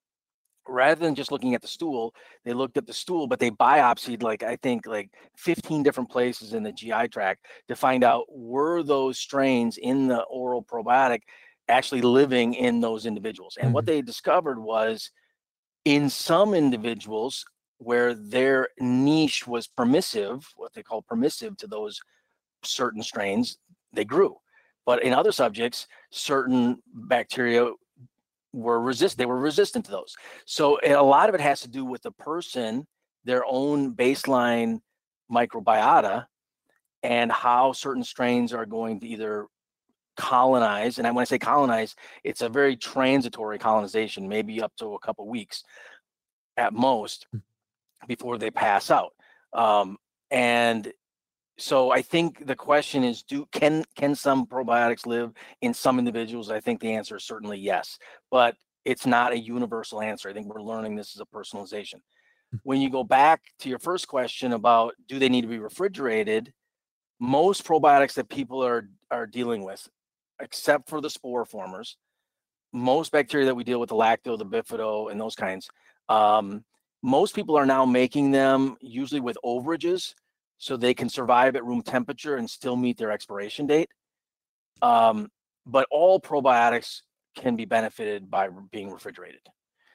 rather 0.69 1.01
than 1.05 1.15
just 1.15 1.33
looking 1.33 1.55
at 1.55 1.63
the 1.63 1.69
stool 1.69 2.15
they 2.45 2.53
looked 2.53 2.77
at 2.77 2.87
the 2.87 2.93
stool 2.93 3.27
but 3.27 3.39
they 3.39 3.51
biopsied 3.51 4.23
like 4.23 4.43
i 4.43 4.57
think 4.57 4.87
like 4.87 5.11
15 5.37 5.83
different 5.83 6.11
places 6.11 6.55
in 6.55 6.63
the 6.63 6.73
gi 6.73 7.09
tract 7.09 7.47
to 7.69 7.77
find 7.77 8.05
out 8.05 8.25
were 8.31 8.83
those 8.83 9.19
strains 9.19 9.79
in 9.79 10.09
the 10.09 10.23
oral 10.25 10.63
probiotic 10.63 11.21
actually 11.69 12.01
living 12.03 12.55
in 12.55 12.81
those 12.81 13.07
individuals 13.07 13.57
and 13.61 13.73
what 13.73 13.85
Mhm. 13.85 13.87
they 13.87 14.03
discovered 14.03 14.59
was 14.61 15.11
in 15.85 16.11
some 16.11 16.55
individuals 16.55 17.45
where 17.79 18.15
their 18.15 18.69
niche 18.81 19.47
was 19.47 19.67
permissive 19.69 20.49
what 20.57 20.73
they 20.75 20.83
call 20.83 21.03
permissive 21.03 21.57
to 21.57 21.67
those 21.67 22.01
certain 22.63 23.03
strains 23.03 23.59
they 23.93 24.05
grew 24.05 24.37
but 24.87 25.03
in 25.03 25.13
other 25.13 25.33
subjects 25.33 25.87
certain 26.11 26.83
bacteria 26.95 27.71
were 28.57 28.81
resist 28.81 29.19
they 29.19 29.27
were 29.27 29.39
resistant 29.39 29.85
to 29.85 29.91
those. 29.91 30.15
So 30.45 30.79
a 30.85 31.03
lot 31.03 31.29
of 31.29 31.35
it 31.35 31.41
has 31.41 31.61
to 31.61 31.69
do 31.69 31.85
with 31.85 32.03
the 32.03 32.13
person 32.13 32.87
their 33.25 33.45
own 33.47 33.95
baseline 33.95 34.81
microbiota 35.31 36.27
and 37.03 37.31
how 37.31 37.73
certain 37.73 38.05
strains 38.05 38.53
are 38.53 38.67
going 38.67 39.01
to 39.01 39.07
either 39.07 39.47
colonize 40.17 40.99
and 40.99 41.15
when 41.15 41.21
i 41.21 41.25
say 41.25 41.39
colonize 41.39 41.95
it's 42.25 42.41
a 42.41 42.49
very 42.49 42.75
transitory 42.75 43.59
colonization 43.59 44.27
maybe 44.27 44.63
up 44.63 44.73
to 44.79 44.95
a 44.95 44.99
couple 45.01 45.29
weeks 45.29 45.63
at 46.57 46.73
most 46.73 47.27
before 48.07 48.39
they 48.39 48.51
pass 48.51 48.91
out. 48.91 49.13
Um, 49.53 49.99
and 50.31 50.93
so 51.59 51.91
I 51.91 52.03
think 52.03 52.47
the 52.47 52.55
question 52.55 53.03
is 53.03 53.23
do 53.23 53.47
can 53.51 53.85
can 53.95 54.15
some 54.15 54.47
probiotics 54.47 55.07
live 55.07 55.33
in 55.63 55.73
some 55.73 55.99
individuals? 55.99 56.51
I 56.51 56.61
think 56.61 56.81
the 56.81 56.93
answer 56.93 57.17
is 57.17 57.25
certainly 57.25 57.59
yes, 57.59 57.99
but 58.31 58.57
it's 58.85 59.07
not 59.07 59.33
a 59.33 59.39
universal 59.39 60.03
answer. 60.03 60.29
I 60.29 60.33
think 60.33 60.47
we're 60.47 60.63
learning 60.63 60.97
this 60.97 61.15
is 61.15 61.21
a 61.21 61.37
personalization. 61.37 62.01
When 62.63 62.81
you 62.81 62.91
go 62.91 63.05
back 63.05 63.43
to 63.61 63.69
your 63.69 63.79
first 63.79 64.07
question 64.07 64.53
about 64.53 64.95
do 65.09 65.19
they 65.19 65.29
need 65.29 65.43
to 65.43 65.49
be 65.49 65.59
refrigerated, 65.59 66.53
most 67.19 67.65
probiotics 67.65 68.15
that 68.15 68.29
people 68.29 68.63
are 68.63 68.89
are 69.11 69.27
dealing 69.27 69.65
with, 69.65 69.89
except 70.41 70.91
for 70.91 71.01
the 71.01 71.11
spore 71.11 71.47
formers, 71.47 71.97
most 72.73 73.13
bacteria 73.13 73.47
that 73.47 73.55
we 73.55 73.65
deal 73.65 73.81
with, 73.81 73.89
the 73.89 73.97
lacto, 73.97 74.37
the 74.37 74.45
bifido, 74.45 75.11
and 75.11 75.19
those 75.19 75.35
kinds, 75.35 75.69
um, 76.11 76.65
most 77.03 77.35
people 77.35 77.57
are 77.57 77.67
now 77.67 77.87
making 77.87 78.31
them 78.31 78.77
usually 78.81 79.21
with 79.21 79.39
overages 79.45 80.13
so 80.59 80.77
they 80.77 80.95
can 80.95 81.09
survive 81.09 81.57
at 81.57 81.65
room 81.65 81.83
temperature 81.83 82.37
and 82.37 82.49
still 82.49 82.77
meet 82.77 82.97
their 82.99 83.11
expiration 83.11 83.67
date. 83.67 83.89
Um, 84.83 85.29
but 85.65 85.87
all 85.91 86.21
probiotics 86.21 87.03
can 87.37 87.57
be 87.57 87.65
benefited 87.65 88.31
by 88.31 88.49
being 88.71 88.91
refrigerated. 88.91 89.41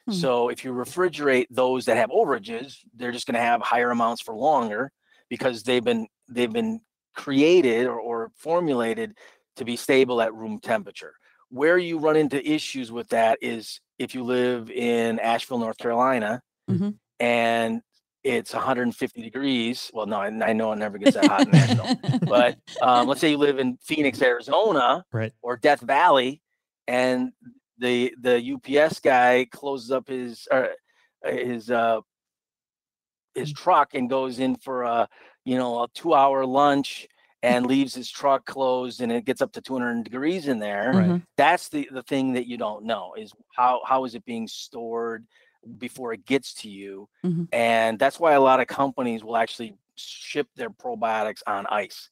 Hmm. 0.08 0.14
So 0.14 0.50
if 0.50 0.64
you 0.64 0.74
refrigerate 0.74 1.48
those 1.50 1.86
that 1.86 1.98
have 1.98 2.10
overages, 2.10 2.78
they're 2.96 3.12
just 3.12 3.28
going 3.28 3.36
to 3.36 3.42
have 3.42 3.62
higher 3.62 3.92
amounts 3.92 4.22
for 4.22 4.36
longer 4.36 4.92
because 5.30 5.64
they've 5.64 5.84
been 5.84 6.08
they've 6.28 6.52
been 6.52 6.82
created 7.16 7.88
or, 7.88 8.00
or 8.00 8.32
formulated 8.36 9.18
to 9.58 9.66
be 9.66 9.76
stable 9.76 10.22
at 10.22 10.34
room 10.34 10.60
temperature. 10.60 11.14
Where 11.50 11.78
you 11.78 12.00
run 12.00 12.16
into 12.16 12.42
issues 12.50 12.92
with 12.92 13.10
that 13.10 13.40
is 13.42 13.82
if 14.00 14.16
you 14.16 14.24
live 14.24 14.72
in 14.72 15.20
Asheville, 15.20 15.60
North 15.60 15.78
Carolina, 15.78 16.42
Mhm. 16.70 16.98
and 17.20 17.82
it's 18.24 18.54
150 18.54 19.22
degrees. 19.22 19.90
Well, 19.94 20.06
no, 20.06 20.18
I, 20.18 20.28
I 20.28 20.54
know 20.54 20.72
it 20.72 20.78
never 20.78 20.98
gets 20.98 21.16
that 21.16 21.28
hot 21.28 21.48
in 21.48 21.56
Asheville. 21.56 22.00
But 22.22 22.58
um, 22.82 23.08
let's 23.08 23.20
say 23.22 23.32
you 23.32 23.38
live 23.38 23.60
in 23.60 23.78
Phoenix, 23.84 24.22
Arizona, 24.22 25.04
Right. 25.12 25.34
or 25.42 25.58
Death 25.58 25.82
Valley, 25.82 26.42
and 26.88 27.32
the 27.78 28.14
the 28.22 28.54
UPS 28.54 29.00
guy 29.00 29.48
closes 29.52 29.92
up 29.92 30.08
his 30.08 30.48
uh, 30.52 30.68
his 31.26 31.72
uh, 31.72 32.02
his 33.36 33.52
truck 33.54 33.94
and 33.94 34.10
goes 34.10 34.40
in 34.40 34.56
for 34.56 34.84
a 34.84 35.08
you 35.46 35.58
know 35.58 35.84
a 35.84 35.88
two 35.94 36.14
hour 36.14 36.46
lunch 36.46 37.08
and 37.44 37.66
leaves 37.74 37.96
his 37.96 38.10
truck 38.10 38.46
closed 38.46 39.02
and 39.02 39.12
it 39.12 39.26
gets 39.26 39.42
up 39.42 39.52
to 39.54 39.62
200 39.62 40.04
degrees 40.04 40.48
in 40.48 40.60
there 40.60 40.92
Right. 40.94 41.10
Mhm. 41.10 41.24
that's 41.38 41.70
the 41.70 41.88
the 41.92 42.04
thing 42.04 42.34
that 42.34 42.46
you 42.48 42.58
don't 42.58 42.84
know 42.86 43.14
is 43.18 43.34
how 43.56 43.82
how 43.86 44.06
is 44.06 44.14
it 44.16 44.26
being 44.26 44.48
stored 44.48 45.26
before 45.78 46.14
it 46.14 46.26
gets 46.26 46.54
to 46.54 46.70
you 46.70 47.08
Mhm. 47.24 47.48
and 47.52 48.00
that's 48.00 48.20
why 48.20 48.34
a 48.34 48.42
lot 48.42 48.60
of 48.60 48.68
companies 48.68 49.24
will 49.24 49.38
actually 49.38 49.76
ship 49.96 50.48
their 50.56 50.70
probiotics 50.70 51.42
on 51.46 51.66
ice 51.68 52.10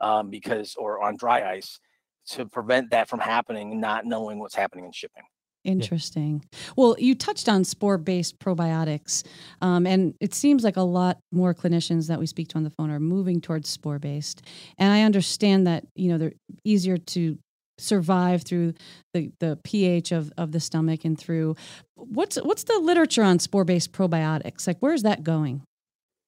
um, 0.00 0.30
because 0.30 0.74
or 0.76 1.02
on 1.02 1.16
dry 1.16 1.48
ice 1.52 1.80
to 2.26 2.46
prevent 2.46 2.90
that 2.90 3.08
from 3.08 3.20
happening 3.20 3.80
not 3.80 4.04
knowing 4.06 4.38
what's 4.38 4.54
happening 4.54 4.84
in 4.84 4.92
shipping 4.92 5.24
Interesting. 5.64 6.44
Well, 6.76 6.94
you 6.98 7.14
touched 7.14 7.48
on 7.48 7.64
spore 7.64 7.98
based 7.98 8.38
probiotics, 8.38 9.26
um, 9.60 9.86
and 9.86 10.14
it 10.20 10.32
seems 10.32 10.62
like 10.64 10.76
a 10.76 10.82
lot 10.82 11.18
more 11.32 11.52
clinicians 11.52 12.06
that 12.08 12.18
we 12.18 12.26
speak 12.26 12.48
to 12.48 12.56
on 12.56 12.62
the 12.62 12.70
phone 12.70 12.90
are 12.90 13.00
moving 13.00 13.40
towards 13.40 13.68
spore 13.68 13.98
based. 13.98 14.40
And 14.78 14.92
I 14.92 15.02
understand 15.02 15.66
that 15.66 15.84
you 15.94 16.08
know 16.10 16.16
they're 16.16 16.32
easier 16.64 16.96
to 16.96 17.38
survive 17.78 18.42
through 18.42 18.74
the, 19.14 19.30
the 19.40 19.58
pH 19.64 20.12
of, 20.12 20.32
of 20.36 20.52
the 20.52 20.60
stomach 20.60 21.04
and 21.04 21.18
through 21.18 21.56
what's 21.94 22.36
what's 22.36 22.64
the 22.64 22.78
literature 22.78 23.22
on 23.22 23.38
spore 23.38 23.64
based 23.64 23.92
probiotics? 23.92 24.66
Like, 24.66 24.78
where's 24.80 25.02
that 25.02 25.22
going? 25.22 25.62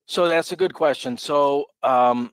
So 0.07 0.29
that's 0.29 0.53
a 0.53 0.57
good 0.57 0.75
question. 0.75 1.17
So, 1.17 1.67
um, 1.83 2.33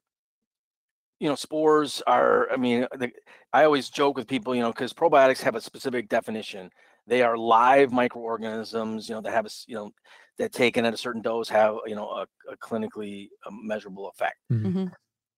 you 1.20 1.28
know, 1.30 1.36
spores 1.36 2.02
are, 2.08 2.52
I 2.52 2.58
mean, 2.58 2.88
the, 2.98 3.12
I 3.54 3.64
always 3.64 3.90
joke 3.90 4.18
with 4.18 4.28
people, 4.28 4.56
you 4.56 4.62
know, 4.62 4.72
because 4.72 4.94
probiotics 4.94 5.42
have 5.42 5.56
a 5.56 5.62
specific 5.62 6.10
definition. 6.10 6.70
They 7.08 7.22
are 7.22 7.38
live 7.38 7.92
microorganisms, 7.92 9.08
you 9.08 9.16
know, 9.16 9.22
that 9.22 9.32
have 9.32 9.46
a, 9.46 9.50
you 9.68 9.76
know, 9.76 9.92
that 10.38 10.54
taken 10.54 10.86
at 10.86 10.94
a 10.94 10.98
certain 10.98 11.22
dose 11.22 11.50
have, 11.50 11.76
you 11.86 11.96
know, 11.96 12.10
a, 12.10 12.26
a 12.52 12.58
clinically 12.58 13.30
um, 13.46 13.66
measurable 13.66 14.10
effect. 14.10 14.38
Mhm. 14.52 14.66
Mm-hmm. 14.66 14.86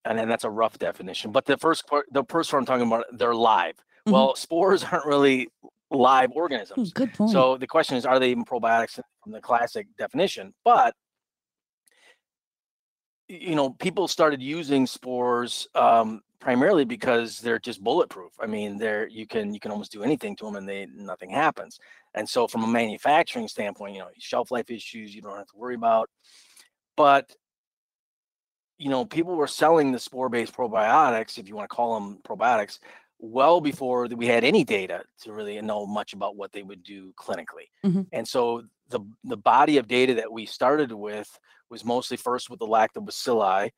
And 0.05 0.17
then 0.17 0.29
that's 0.29 0.43
a 0.45 0.49
rough 0.49 0.79
definition. 0.79 1.31
But 1.31 1.45
the 1.45 1.57
first 1.57 1.87
part, 1.87 2.05
the 2.11 2.23
first 2.29 2.51
one 2.53 2.61
I'm 2.61 2.65
talking 2.65 2.87
about, 2.87 3.05
they're 3.11 3.35
live. 3.35 3.75
Mhm. 4.07 4.13
Well, 4.13 4.35
spores 4.35 4.83
aren't 4.91 5.05
really 5.05 5.49
live 5.91 6.31
organisms. 6.33 6.93
good 6.93 7.13
point. 7.13 7.31
So 7.31 7.57
the 7.57 7.67
question 7.67 7.97
is, 7.97 8.05
are 8.05 8.19
they 8.19 8.31
even 8.31 8.45
probiotics 8.45 8.99
from 9.23 9.31
the 9.31 9.41
classic 9.41 9.87
definition? 9.97 10.53
But 10.63 10.93
you 13.27 13.55
know, 13.55 13.71
people 13.71 14.07
started 14.07 14.41
using 14.41 14.87
spores 14.87 15.67
um, 15.75 16.21
primarily 16.39 16.83
because 16.83 17.39
they're 17.39 17.59
just 17.59 17.83
bulletproof. 17.83 18.31
I 18.39 18.47
mean, 18.47 18.77
they're 18.77 19.07
you 19.07 19.27
can 19.27 19.53
you 19.53 19.59
can 19.59 19.71
almost 19.71 19.91
do 19.91 20.03
anything 20.03 20.35
to 20.37 20.45
them 20.45 20.55
and 20.55 20.67
they 20.67 20.87
nothing 20.95 21.29
happens. 21.29 21.77
And 22.15 22.27
so, 22.27 22.47
from 22.47 22.63
a 22.63 22.67
manufacturing 22.67 23.47
standpoint, 23.47 23.93
you 23.93 23.99
know, 23.99 24.09
shelf 24.17 24.49
life 24.49 24.71
issues 24.71 25.13
you 25.13 25.21
don't 25.21 25.37
have 25.37 25.47
to 25.47 25.57
worry 25.57 25.75
about. 25.75 26.09
But 26.97 27.31
you 28.79 28.89
know, 28.89 29.05
people 29.05 29.35
were 29.35 29.47
selling 29.47 29.91
the 29.91 29.99
spore-based 29.99 30.53
probiotics, 30.53 31.37
if 31.37 31.47
you 31.47 31.55
want 31.55 31.69
to 31.69 31.75
call 31.75 31.93
them 31.95 32.19
probiotics, 32.23 32.79
well 33.19 33.59
before 33.59 34.07
we 34.07 34.25
had 34.25 34.45
any 34.45 34.63
data 34.63 35.03
to 35.21 35.33
really 35.33 35.61
know 35.61 35.85
much 35.85 36.13
about 36.13 36.37
what 36.37 36.53
they 36.53 36.63
would 36.63 36.81
do 36.83 37.13
clinically. 37.19 37.67
Mhm. 37.85 38.07
And 38.13 38.25
so 38.27 38.63
the 38.87 39.01
the 39.25 39.37
body 39.37 39.77
of 39.77 39.87
data 39.87 40.13
that 40.15 40.31
we 40.31 40.45
started 40.45 40.91
with 40.91 41.29
was 41.69 41.83
mostly 41.83 42.17
first 42.17 42.49
with 42.49 42.59
the 42.59 42.65
lactobacilli, 42.65 43.71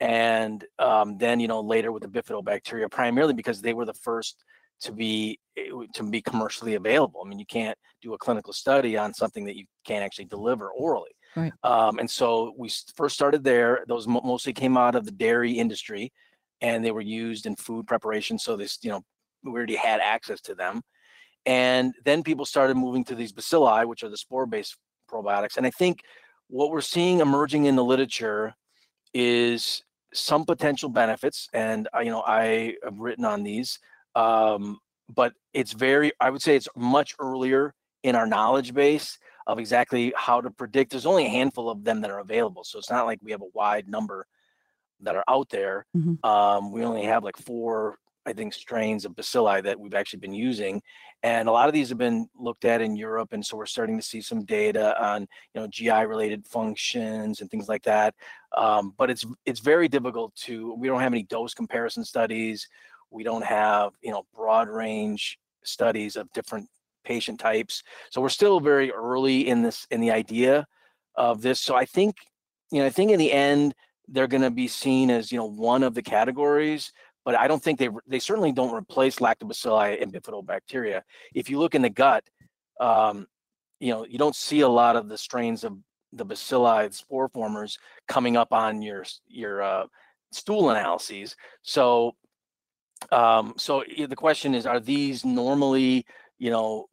and 0.00 0.64
um, 0.78 1.16
then 1.16 1.40
you 1.40 1.48
know 1.48 1.62
later 1.62 1.90
with 1.92 2.02
the 2.02 2.08
bifidobacteria, 2.08 2.90
primarily 2.90 3.32
because 3.32 3.62
they 3.62 3.72
were 3.74 3.86
the 3.86 3.94
first 3.94 4.44
to 4.80 4.92
be 4.92 5.40
eh, 5.56 5.70
to 5.94 6.02
be 6.02 6.20
commercially 6.20 6.74
available. 6.74 7.22
I 7.24 7.28
mean, 7.28 7.38
you 7.38 7.46
can't 7.46 7.78
do 8.02 8.12
a 8.12 8.18
clinical 8.18 8.52
study 8.52 8.98
on 8.98 9.14
something 9.14 9.46
that 9.46 9.56
you 9.56 9.64
can't 9.86 10.04
actually 10.04 10.26
deliver 10.26 10.70
orally. 10.70 11.10
Right. 11.36 11.52
Um, 11.62 11.98
and 11.98 12.10
so 12.10 12.54
we 12.56 12.70
first 12.94 13.14
started 13.14 13.42
there. 13.42 13.84
Those 13.88 14.06
mostly 14.06 14.52
came 14.52 14.76
out 14.76 14.94
of 14.94 15.04
the 15.04 15.10
dairy 15.10 15.52
industry, 15.52 16.12
and 16.60 16.84
they 16.84 16.92
were 16.92 17.00
used 17.00 17.46
in 17.46 17.56
food 17.56 17.86
preparation. 17.86 18.38
So 18.38 18.56
this, 18.56 18.78
you 18.82 18.90
know, 18.90 19.02
we 19.42 19.52
already 19.52 19.76
had 19.76 20.00
access 20.00 20.40
to 20.42 20.54
them. 20.54 20.82
And 21.46 21.92
then 22.04 22.22
people 22.22 22.46
started 22.46 22.76
moving 22.76 23.04
to 23.04 23.14
these 23.14 23.32
bacilli, 23.32 23.86
which 23.86 24.02
are 24.02 24.08
the 24.08 24.16
spore-based 24.16 24.76
probiotics. 25.10 25.56
And 25.56 25.66
I 25.66 25.70
think 25.70 26.00
what 26.48 26.70
we're 26.70 26.80
seeing 26.80 27.20
emerging 27.20 27.66
in 27.66 27.76
the 27.76 27.84
literature 27.84 28.54
is 29.12 29.82
some 30.12 30.44
potential 30.44 30.88
benefits. 30.88 31.48
And 31.52 31.88
uh, 31.94 32.00
you 32.00 32.10
know, 32.10 32.22
I 32.22 32.76
have 32.82 32.98
written 32.98 33.24
on 33.24 33.42
these, 33.42 33.78
um, 34.14 34.78
but 35.14 35.34
it's 35.52 35.72
very, 35.72 36.12
I 36.20 36.30
would 36.30 36.42
say, 36.42 36.56
it's 36.56 36.68
much 36.76 37.14
earlier 37.18 37.74
in 38.02 38.14
our 38.14 38.26
knowledge 38.26 38.72
base 38.72 39.18
of 39.46 39.58
exactly 39.58 40.12
how 40.16 40.40
to 40.40 40.50
predict. 40.50 40.90
There's 40.90 41.06
only 41.06 41.26
a 41.26 41.30
handful 41.30 41.68
of 41.70 41.84
them 41.84 42.00
that 42.00 42.10
are 42.10 42.20
available, 42.20 42.64
so 42.64 42.78
it's 42.78 42.90
not 42.90 43.06
like 43.06 43.18
we 43.22 43.32
have 43.32 43.42
a 43.42 43.50
wide 43.52 43.88
number 43.88 44.26
that 45.00 45.16
are 45.16 45.24
out 45.28 45.50
there. 45.50 45.86
Mhm. 45.96 46.24
Um, 46.24 46.72
we 46.72 46.84
only 46.84 47.02
have 47.04 47.24
like 47.24 47.36
four, 47.36 47.98
I 48.24 48.32
think, 48.32 48.54
strains 48.54 49.04
of 49.04 49.12
bacilli 49.12 49.62
that 49.64 49.78
we've 49.78 49.94
actually 49.94 50.20
been 50.20 50.32
using, 50.34 50.82
and 51.22 51.48
a 51.48 51.52
lot 51.52 51.68
of 51.68 51.74
these 51.74 51.90
have 51.90 51.98
been 51.98 52.28
looked 52.38 52.64
at 52.64 52.80
in 52.80 52.96
Europe, 52.96 53.32
and 53.32 53.44
so 53.44 53.56
we're 53.56 53.66
starting 53.66 53.96
to 53.98 54.02
see 54.02 54.20
some 54.20 54.44
data 54.44 54.98
on 55.02 55.22
you 55.54 55.60
know 55.60 55.66
GI 55.66 56.02
related 56.04 56.46
functions 56.46 57.40
and 57.40 57.50
things 57.50 57.68
like 57.68 57.82
that. 57.82 58.14
Um, 58.56 58.94
but 58.96 59.10
it's 59.10 59.26
it's 59.44 59.60
very 59.60 59.88
difficult 59.88 60.34
to. 60.36 60.74
We 60.74 60.88
don't 60.88 61.00
have 61.00 61.12
any 61.12 61.24
dose 61.24 61.54
comparison 61.54 62.04
studies. 62.04 62.66
We 63.10 63.24
don't 63.24 63.44
have 63.44 63.92
you 64.00 64.10
know 64.10 64.24
broad 64.34 64.68
range 64.68 65.38
studies 65.62 66.16
of 66.16 66.32
different 66.32 66.68
patient 67.04 67.38
types. 67.38 67.82
So 68.10 68.20
we're 68.20 68.28
still 68.28 68.60
very 68.60 68.90
early 68.90 69.48
in 69.48 69.62
this 69.62 69.86
in 69.90 70.00
the 70.00 70.10
idea 70.10 70.66
of 71.14 71.42
this. 71.42 71.60
So 71.60 71.74
I 71.74 71.84
think 71.84 72.16
you 72.70 72.80
know 72.80 72.86
I 72.86 72.90
think 72.90 73.10
in 73.10 73.18
the 73.18 73.32
end 73.32 73.74
they're 74.08 74.26
going 74.26 74.42
to 74.42 74.50
be 74.50 74.68
seen 74.68 75.10
as 75.10 75.32
you 75.32 75.38
know 75.38 75.46
one 75.46 75.82
of 75.82 75.94
the 75.94 76.02
categories 76.02 76.92
but 77.24 77.34
i 77.34 77.48
don't 77.48 77.62
think 77.62 77.78
they 77.78 77.88
they 78.06 78.18
certainly 78.18 78.52
don't 78.52 78.74
replace 78.74 79.16
lactobacilli 79.16 80.00
and 80.02 80.12
bifidobacteria 80.12 81.02
if 81.34 81.48
you 81.48 81.58
look 81.58 81.74
in 81.74 81.82
the 81.82 81.90
gut 81.90 82.24
um, 82.80 83.26
you 83.80 83.92
know 83.92 84.04
you 84.04 84.18
don't 84.18 84.36
see 84.36 84.60
a 84.60 84.68
lot 84.68 84.96
of 84.96 85.08
the 85.08 85.18
strains 85.18 85.64
of 85.64 85.76
the 86.12 86.26
bacilli 86.26 86.92
spore 86.92 87.28
formers 87.28 87.78
coming 88.08 88.36
up 88.36 88.52
on 88.52 88.82
your 88.82 89.04
your 89.26 89.62
uh, 89.62 89.86
stool 90.32 90.70
analyses 90.70 91.36
so 91.62 92.14
um, 93.12 93.54
so 93.56 93.84
the 94.08 94.16
question 94.16 94.54
is 94.54 94.66
are 94.66 94.80
these 94.80 95.24
normally 95.24 96.04
you 96.38 96.50
know 96.50 96.86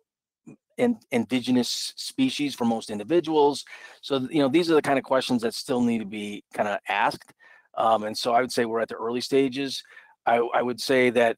in, 0.82 0.98
indigenous 1.12 1.94
species 1.96 2.56
for 2.56 2.66
most 2.66 2.90
individuals 2.90 3.64
so 4.02 4.14
you 4.30 4.40
know 4.42 4.50
these 4.50 4.70
are 4.70 4.76
the 4.76 4.82
kind 4.82 5.00
of 5.00 5.06
questions 5.06 5.42
that 5.44 5.54
still 5.54 5.82
need 5.82 6.00
to 6.00 6.06
be 6.06 6.44
kind 6.54 6.68
of 6.68 6.80
asked 6.90 7.34
um, 7.78 8.04
and 8.04 8.18
so 8.18 8.34
i 8.34 8.42
would 8.42 8.52
say 8.52 8.66
we're 8.66 8.80
at 8.82 8.90
the 8.90 8.96
early 8.96 9.22
stages 9.22 9.84
I, 10.26 10.38
I 10.60 10.62
would 10.62 10.82
say 10.82 11.10
that 11.12 11.38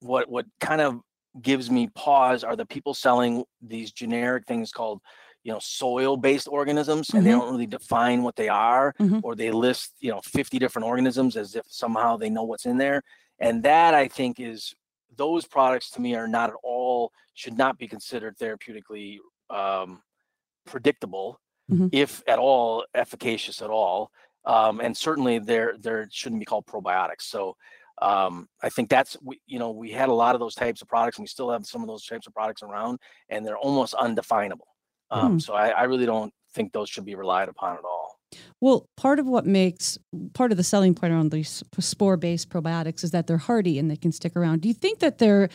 what 0.00 0.28
what 0.28 0.46
kind 0.60 0.80
of 0.80 1.00
gives 1.42 1.70
me 1.70 1.88
pause 1.94 2.44
are 2.44 2.56
the 2.56 2.66
people 2.66 2.94
selling 2.94 3.44
these 3.60 3.92
generic 3.92 4.46
things 4.46 4.70
called 4.72 5.00
you 5.44 5.52
know 5.52 5.58
soil 5.60 6.16
based 6.16 6.48
organisms 6.48 7.10
and 7.14 7.24
they 7.24 7.30
Mhm. 7.30 7.38
don't 7.38 7.52
really 7.52 7.66
define 7.66 8.22
what 8.22 8.36
they 8.36 8.48
are 8.48 8.94
Mhm. 9.00 9.20
or 9.22 9.34
they 9.34 9.50
list 9.50 9.92
you 10.00 10.10
know 10.10 10.20
50 10.22 10.58
different 10.58 10.86
organisms 10.86 11.36
as 11.36 11.54
if 11.54 11.64
somehow 11.68 12.16
they 12.16 12.30
know 12.30 12.44
what's 12.44 12.66
in 12.66 12.78
there 12.78 13.02
and 13.38 13.62
that 13.62 13.92
i 13.94 14.08
think 14.08 14.40
is 14.40 14.74
those 15.16 15.46
products 15.46 15.90
to 15.92 16.00
me 16.00 16.14
are 16.14 16.28
not 16.28 16.50
at 16.50 16.56
all 16.62 17.12
should 17.34 17.56
not 17.56 17.78
be 17.78 17.88
considered 17.88 18.36
therapeutically 18.38 19.18
um, 19.50 20.02
predictable 20.64 21.40
Mhm. 21.70 21.88
if 21.92 22.22
at 22.28 22.38
all 22.38 22.84
efficacious 22.94 23.60
at 23.60 23.70
all 23.70 24.10
um, 24.44 24.80
and 24.80 24.96
certainly 24.96 25.40
there 25.40 25.76
there 25.78 26.06
shouldn't 26.12 26.40
be 26.40 26.44
called 26.46 26.64
probiotics 26.66 27.22
so 27.22 27.56
um, 28.10 28.48
i 28.62 28.68
think 28.68 28.88
that's 28.88 29.16
we, 29.28 29.40
you 29.46 29.58
know 29.58 29.70
we 29.72 29.90
had 29.90 30.08
a 30.08 30.12
lot 30.24 30.34
of 30.36 30.40
those 30.40 30.54
types 30.54 30.80
of 30.82 30.86
products 30.88 31.16
and 31.18 31.24
we 31.24 31.28
still 31.28 31.50
have 31.50 31.66
some 31.66 31.80
of 31.82 31.88
those 31.88 32.06
types 32.06 32.26
of 32.28 32.32
products 32.34 32.62
around 32.62 33.00
and 33.30 33.44
they're 33.44 33.58
almost 33.58 33.94
undefinable 33.94 34.68
um, 35.10 35.32
Hmm. 35.32 35.38
so 35.38 35.54
I, 35.54 35.68
I 35.70 35.84
really 35.90 36.06
don't 36.06 36.32
think 36.54 36.72
those 36.72 36.88
should 36.88 37.04
be 37.04 37.16
relied 37.16 37.48
upon 37.48 37.76
at 37.76 37.84
all 37.84 37.95
Well, 38.60 38.88
part 38.96 39.18
of 39.18 39.26
what 39.26 39.46
makes 39.46 39.98
part 40.34 40.50
of 40.50 40.56
the 40.56 40.64
selling 40.64 40.94
point 40.94 41.12
on 41.12 41.28
these 41.28 41.62
spore 41.78 42.16
based 42.16 42.48
probiotics 42.48 43.04
is 43.04 43.10
that 43.10 43.26
they're 43.26 43.38
hardy 43.38 43.78
and 43.78 43.90
they 43.90 43.96
can 43.96 44.12
stick 44.12 44.36
around. 44.36 44.62
Do 44.62 44.68
you 44.68 44.74
think 44.74 45.00
that 45.00 45.18
there 45.18 45.48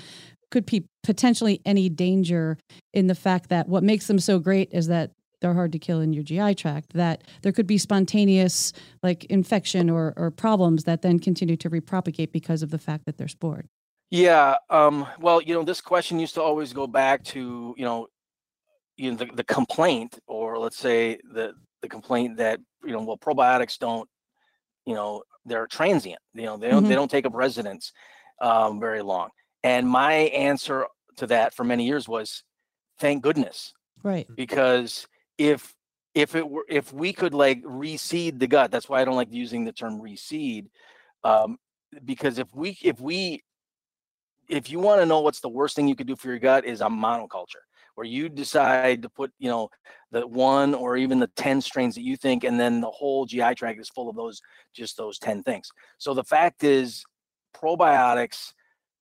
could 0.51 0.65
be 0.65 0.85
potentially 1.03 1.61
any 1.65 1.89
danger 1.89 2.57
in 2.93 3.07
the 3.07 3.15
fact 3.15 3.49
that 3.49 3.67
what 3.67 3.83
makes 3.83 4.07
them 4.07 4.19
so 4.19 4.37
great 4.37 4.69
is 4.71 4.87
that 4.87 5.11
they're 5.39 5.53
hard 5.53 5.71
to 5.71 5.79
kill 5.79 5.99
in 5.99 6.13
your 6.13 6.23
GI 6.23 6.55
tract, 6.55 6.93
that 6.93 7.23
there 7.41 7.51
could 7.51 7.67
be 7.67 7.77
spontaneous 7.77 8.73
like 9.01 9.25
infection 9.25 9.89
or, 9.89 10.13
or 10.15 10.29
problems 10.29 10.83
that 10.83 11.01
then 11.01 11.19
continue 11.19 11.57
to 11.57 11.69
repropagate 11.69 12.31
because 12.31 12.61
of 12.61 12.69
the 12.69 12.77
fact 12.77 13.05
that 13.05 13.17
they're 13.17 13.27
spored? 13.27 13.67
Yeah. 14.11 14.55
Um, 14.69 15.07
well, 15.19 15.41
you 15.41 15.53
know, 15.53 15.63
this 15.63 15.81
question 15.81 16.19
used 16.19 16.35
to 16.35 16.41
always 16.41 16.73
go 16.73 16.85
back 16.85 17.23
to, 17.25 17.73
you 17.77 17.85
know, 17.85 18.07
you 18.97 19.11
know, 19.11 19.17
the, 19.17 19.25
the 19.25 19.43
complaint, 19.43 20.19
or 20.27 20.59
let's 20.59 20.77
say 20.77 21.17
the 21.33 21.53
the 21.81 21.89
complaint 21.89 22.37
that, 22.37 22.59
you 22.83 22.91
know, 22.91 23.03
well, 23.03 23.17
probiotics 23.17 23.77
don't, 23.77 24.09
you 24.85 24.95
know, 24.95 25.23
they're 25.45 25.67
transient. 25.67 26.19
You 26.33 26.43
know, 26.43 26.57
they 26.57 26.69
don't 26.69 26.87
they 26.87 26.93
Mhm. 26.93 26.95
don't 26.95 27.11
take 27.11 27.25
up 27.25 27.33
residence 27.35 27.91
um, 28.41 28.79
very 28.79 29.01
long. 29.01 29.29
And 29.63 29.87
my 29.87 30.13
answer 30.13 30.87
to 31.17 31.27
that 31.27 31.53
for 31.53 31.63
many 31.63 31.85
years 31.85 32.07
was, 32.07 32.43
thank 32.99 33.23
goodness, 33.23 33.73
Right. 34.03 34.27
because 34.33 35.07
if 35.37 35.75
if 36.13 36.35
it 36.35 36.47
were 36.49 36.65
if 36.69 36.93
we 36.93 37.13
could 37.13 37.33
like 37.33 37.63
reseed 37.63 38.39
the 38.39 38.47
gut, 38.47 38.71
that's 38.71 38.89
why 38.89 39.01
I 39.01 39.05
don't 39.05 39.15
like 39.15 39.31
using 39.31 39.65
the 39.65 39.71
term 39.71 39.99
reseed, 40.01 40.67
um, 41.23 41.57
because 42.05 42.39
if 42.39 42.53
we 42.53 42.77
if 42.83 42.99
we 42.99 43.43
if 44.49 44.69
you 44.69 44.79
want 44.79 45.01
to 45.01 45.05
know 45.05 45.21
what's 45.21 45.39
the 45.39 45.49
worst 45.49 45.75
thing 45.75 45.87
you 45.87 45.95
could 45.95 46.07
do 46.07 46.15
for 46.15 46.27
your 46.27 46.39
gut 46.39 46.65
is 46.65 46.81
a 46.81 46.85
monoculture 46.87 47.63
where 47.95 48.07
you 48.07 48.29
decide 48.29 49.01
to 49.01 49.09
put 49.09 49.31
you 49.39 49.49
know 49.49 49.69
the 50.11 50.25
one 50.27 50.73
or 50.73 50.97
even 50.97 51.19
the 51.19 51.31
10 51.35 51.61
strains 51.61 51.95
that 51.95 52.03
you 52.03 52.17
think 52.17 52.43
and 52.43 52.59
then 52.59 52.81
the 52.81 52.89
whole 52.89 53.25
gi 53.25 53.55
tract 53.55 53.79
is 53.79 53.89
full 53.89 54.09
of 54.09 54.15
those 54.15 54.41
just 54.73 54.97
those 54.97 55.19
10 55.19 55.43
things. 55.43 55.69
So 55.97 56.13
the 56.13 56.23
fact 56.23 56.63
is 56.63 57.03
probiotics 57.55 58.53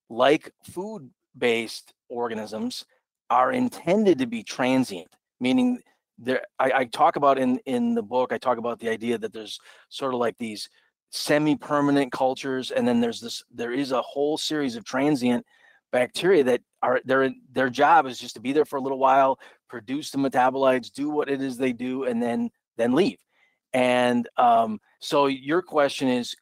like 0.09 0.51
food 0.71 1.09
based 1.37 1.93
organisms 2.09 2.85
are 3.29 3.51
intended 3.51 4.19
to 4.19 4.27
be 4.27 4.43
transient 4.43 5.07
meaning 5.39 5.79
there 6.17 6.41
I, 6.59 6.71
I 6.71 6.85
talk 6.85 7.15
about 7.15 7.39
in 7.39 7.59
in 7.65 7.95
the 7.95 8.03
book 8.03 8.33
i 8.33 8.37
talk 8.37 8.57
about 8.57 8.79
the 8.79 8.89
idea 8.89 9.17
that 9.17 9.31
there's 9.31 9.57
sort 9.87 10.13
of 10.13 10.19
like 10.19 10.37
these 10.37 10.69
semi-permanent 11.11 12.11
cultures 12.11 12.71
and 12.71 12.87
then 12.87 12.99
there's 12.99 13.21
this 13.21 13.43
there 13.53 13.71
is 13.71 13.91
a 13.91 14.01
whole 14.01 14.37
series 14.37 14.75
of 14.75 14.83
transient 14.83 15.45
bacteria 15.91 16.43
that 16.43 16.61
are 16.81 17.01
their 17.05 17.29
their 17.51 17.69
job 17.69 18.05
is 18.05 18.17
just 18.17 18.35
to 18.35 18.41
be 18.41 18.53
there 18.53 18.65
for 18.65 18.77
a 18.77 18.81
little 18.81 18.99
while 18.99 19.37
produce 19.69 20.11
the 20.11 20.17
metabolites 20.17 20.91
do 20.91 21.09
what 21.09 21.29
it 21.29 21.41
is 21.41 21.57
they 21.57 21.73
do 21.73 22.03
and 22.03 22.21
then 22.21 22.49
then 22.77 22.93
leave 22.93 23.19
And 23.73 24.27
um, 24.37 24.79
so 24.99 25.27
your 25.27 25.61
question 25.61 26.07
is, 26.07 26.35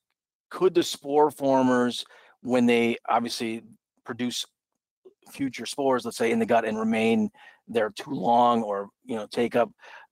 could 0.50 0.74
the 0.74 0.84
spore 0.84 1.30
formers, 1.30 2.06
when 2.42 2.66
they 2.66 2.98
obviously 3.08 3.64
produce 4.06 4.46
future 5.32 5.66
spores, 5.66 6.06
let's 6.06 6.18
say 6.18 6.32
in 6.32 6.40
the 6.40 6.46
gut 6.46 6.66
and 6.66 6.80
remain 6.80 7.30
there 7.68 7.92
too 7.92 8.12
long 8.12 8.64
or 8.64 8.90
you 9.06 9.16
know 9.16 9.28
take 9.28 9.56
up, 9.56 9.70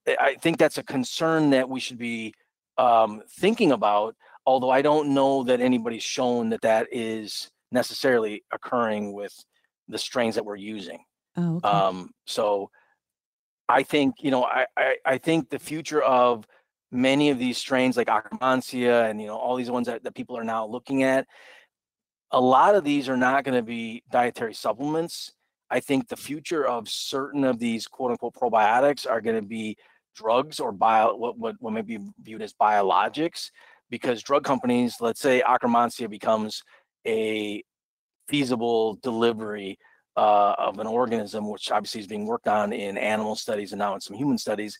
I 0.07 0.35
think 0.35 0.57
that's 0.57 0.77
a 0.77 0.83
concern 0.83 1.51
that 1.51 1.67
we 1.69 1.79
should 1.79 1.97
be 1.97 2.33
um, 2.77 3.23
thinking 3.39 3.71
about. 3.71 4.15
Although 4.45 4.69
I 4.69 4.81
don't 4.81 5.13
know 5.13 5.43
that 5.43 5.59
anybody's 5.59 6.03
shown 6.03 6.49
that 6.49 6.61
that 6.61 6.87
is 6.91 7.49
necessarily 7.71 8.43
occurring 8.51 9.13
with 9.13 9.33
the 9.87 9.97
strains 9.97 10.35
that 10.35 10.45
we're 10.45 10.55
using. 10.55 10.99
Oh, 11.35 11.57
okay. 11.57 11.67
Um, 11.67 12.11
so 12.25 12.69
I 13.69 13.83
think, 13.83 14.15
you 14.19 14.31
know, 14.31 14.43
I, 14.43 14.65
I, 14.77 14.95
I 15.05 15.17
think 15.17 15.49
the 15.49 15.59
future 15.59 16.01
of 16.01 16.47
many 16.91 17.29
of 17.29 17.39
these 17.39 17.57
strains 17.57 17.97
like 17.97 18.07
Akkermansia 18.07 19.09
and, 19.09 19.21
you 19.21 19.27
know, 19.27 19.37
all 19.37 19.55
these 19.55 19.71
ones 19.71 19.87
that, 19.87 20.03
that 20.03 20.15
people 20.15 20.37
are 20.37 20.43
now 20.43 20.65
looking 20.65 21.03
at, 21.03 21.27
a 22.31 22.39
lot 22.39 22.75
of 22.75 22.83
these 22.83 23.07
are 23.09 23.17
not 23.17 23.43
going 23.43 23.57
to 23.57 23.63
be 23.63 24.03
dietary 24.11 24.53
supplements. 24.53 25.33
I 25.69 25.79
think 25.79 26.07
the 26.07 26.17
future 26.17 26.65
of 26.65 26.87
certain 26.87 27.43
of 27.43 27.59
these 27.59 27.87
quote 27.87 28.11
unquote 28.11 28.35
probiotics 28.35 29.09
are 29.09 29.21
going 29.21 29.35
to 29.35 29.47
be 29.47 29.77
drugs 30.15 30.59
or 30.59 30.71
bio 30.71 31.15
what, 31.15 31.37
what, 31.37 31.55
what 31.59 31.73
may 31.73 31.81
be 31.81 31.99
viewed 32.21 32.41
as 32.41 32.53
biologics 32.53 33.51
because 33.89 34.23
drug 34.23 34.43
companies, 34.43 34.95
let's 34.99 35.21
say 35.21 35.43
Akkermansia 35.47 36.09
becomes 36.09 36.63
a 37.07 37.63
feasible 38.27 38.95
delivery 39.01 39.79
uh, 40.17 40.53
of 40.57 40.79
an 40.79 40.87
organism, 40.87 41.49
which 41.49 41.71
obviously 41.71 42.01
is 42.01 42.07
being 42.07 42.25
worked 42.25 42.47
on 42.47 42.73
in 42.73 42.97
animal 42.97 43.35
studies 43.35 43.71
and 43.71 43.79
now 43.79 43.93
in 43.95 44.01
some 44.01 44.17
human 44.17 44.37
studies. 44.37 44.77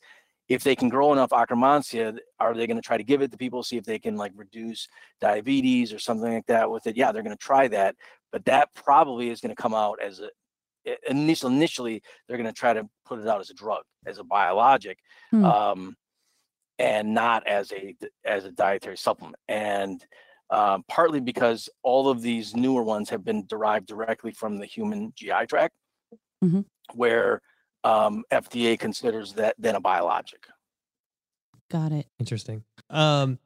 If 0.50 0.64
they 0.64 0.76
can 0.76 0.90
grow 0.90 1.12
enough 1.12 1.32
Akkermansia, 1.32 2.18
are 2.40 2.54
they 2.54 2.68
going 2.68 2.78
to 2.78 2.82
try 2.82 2.98
to 2.98 3.04
give 3.04 3.22
it 3.22 3.32
to 3.32 3.38
people, 3.38 3.64
see 3.64 3.78
if 3.78 3.84
they 3.84 4.00
can 4.00 4.16
like 4.16 4.32
reduce 4.36 4.88
diabetes 5.20 5.92
or 5.92 6.00
something 6.00 6.34
like 6.34 6.48
that 6.48 6.72
with 6.72 6.88
it? 6.88 6.98
Yeah, 6.98 7.12
they're 7.12 7.24
going 7.24 7.36
to 7.36 7.44
try 7.44 7.68
that, 7.70 7.96
but 8.32 8.46
that 8.46 8.74
probably 8.74 9.30
is 9.30 9.42
going 9.42 9.56
to 9.56 9.62
come 9.62 9.74
out 9.74 10.00
as 10.02 10.20
a 10.20 10.30
initial 11.10 11.50
initially 11.50 12.02
they're 12.28 12.38
going 12.38 12.48
to 12.48 12.54
try 12.54 12.74
to 12.74 12.88
put 13.06 13.20
it 13.20 13.28
out 13.28 13.42
as 13.42 13.50
a 13.50 13.54
drug, 13.54 13.84
as 14.06 14.20
a 14.20 14.24
biologic, 14.24 14.98
Hmm. 15.32 15.46
um, 15.46 15.98
and 16.80 17.14
not 17.14 17.46
as 17.48 17.72
a 17.74 17.96
as 18.24 18.46
a 18.46 18.52
dietary 18.52 18.98
supplement. 18.98 19.36
And 19.48 20.04
um, 20.50 20.84
partly 20.88 21.20
because 21.20 21.70
all 21.84 22.10
of 22.10 22.22
these 22.22 22.56
newer 22.56 22.84
ones 22.84 23.10
have 23.10 23.24
been 23.24 23.46
derived 23.48 23.88
directly 23.88 24.32
from 24.32 24.58
the 24.58 24.66
human 24.66 25.12
GI 25.16 25.46
tract, 25.48 25.74
Mhm. 26.44 26.66
where 26.94 27.42
um, 27.84 28.24
FDA 28.32 28.78
considers 28.78 29.34
that 29.34 29.56
then 29.58 29.76
a 29.76 29.80
biologic. 29.80 30.46
Got 31.70 31.92
it. 31.92 32.08
Interesting. 32.20 32.64
Um, 32.90 33.40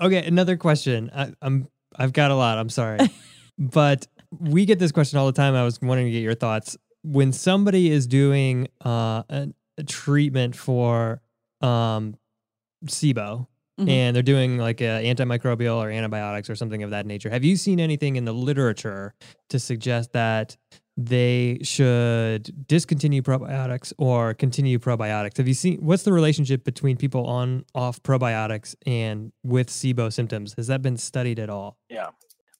okay, 0.00 0.24
another 0.26 0.56
question. 0.56 1.10
I, 1.14 1.32
I'm 1.40 1.68
I've 1.96 2.12
got 2.12 2.30
a 2.30 2.34
lot. 2.36 2.58
I'm 2.58 2.68
sorry, 2.68 2.98
but 3.58 4.06
we 4.38 4.64
get 4.64 4.78
this 4.78 4.92
question 4.92 5.18
all 5.18 5.26
the 5.26 5.32
time. 5.32 5.54
I 5.54 5.64
was 5.64 5.80
wanting 5.80 6.06
to 6.06 6.10
get 6.10 6.22
your 6.22 6.34
thoughts. 6.34 6.76
When 7.02 7.32
somebody 7.32 7.90
is 7.90 8.06
doing 8.06 8.68
uh, 8.84 9.22
a, 9.28 9.48
a 9.78 9.82
treatment 9.84 10.54
for 10.56 11.20
um, 11.60 12.16
SIBO, 12.86 13.46
Mhm. 13.80 13.88
and 13.88 14.14
they're 14.16 14.22
doing 14.22 14.58
like 14.58 14.80
a 14.80 15.02
antimicrobial 15.04 15.76
or 15.76 15.90
antibiotics 15.90 16.48
or 16.50 16.54
something 16.54 16.82
of 16.82 16.90
that 16.90 17.06
nature, 17.06 17.30
have 17.30 17.44
you 17.44 17.56
seen 17.56 17.80
anything 17.80 18.16
in 18.16 18.24
the 18.24 18.32
literature 18.34 19.14
to 19.48 19.58
suggest 19.58 20.12
that 20.12 20.56
they 20.96 21.58
should 21.62 22.66
discontinue 22.68 23.22
probiotics 23.22 23.90
or 23.96 24.34
continue 24.34 24.78
probiotics. 24.78 25.38
Have 25.38 25.48
you 25.48 25.54
seen 25.54 25.78
what's 25.80 26.02
the 26.02 26.12
relationship 26.12 26.62
between 26.62 26.98
people 26.98 27.24
on 27.26 27.64
off 27.74 28.02
probiotics 28.02 28.74
and 28.86 29.32
with 29.42 29.68
SIBO 29.70 30.12
symptoms? 30.12 30.52
Has 30.58 30.66
that 30.66 30.82
been 30.82 30.98
studied 30.98 31.38
at 31.38 31.48
all? 31.48 31.78
Yeah, 31.88 32.08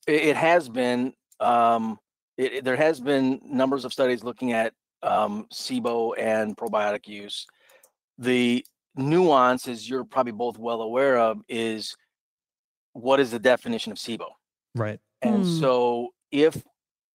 it, 0.07 0.23
it 0.29 0.37
has 0.37 0.71
been. 0.71 1.13
Um, 1.39 1.99
it, 2.39 2.53
it- 2.55 2.65
there 2.65 2.77
has 2.77 2.99
been 3.01 3.41
numbers 3.45 3.85
of 3.85 3.93
studies 3.93 4.25
looking 4.25 4.53
at 4.53 4.73
um, 5.03 5.47
SIBO 5.53 6.15
and 6.19 6.57
probiotic 6.57 7.07
use. 7.07 7.47
The 8.17 8.65
nuance, 9.01 9.69
as 9.69 9.89
you're 9.89 10.05
probably 10.05 10.33
both 10.33 10.59
well 10.59 10.83
aware 10.83 11.19
of, 11.19 11.43
is 11.49 11.97
what 12.93 13.21
is 13.21 13.31
the 13.31 13.39
definition 13.39 13.93
of 13.93 13.99
SIBO? 13.99 14.29
Right. 14.75 15.01
And 15.23 15.47
Hmm. 15.47 15.47
so 15.47 16.11
if 16.31 16.63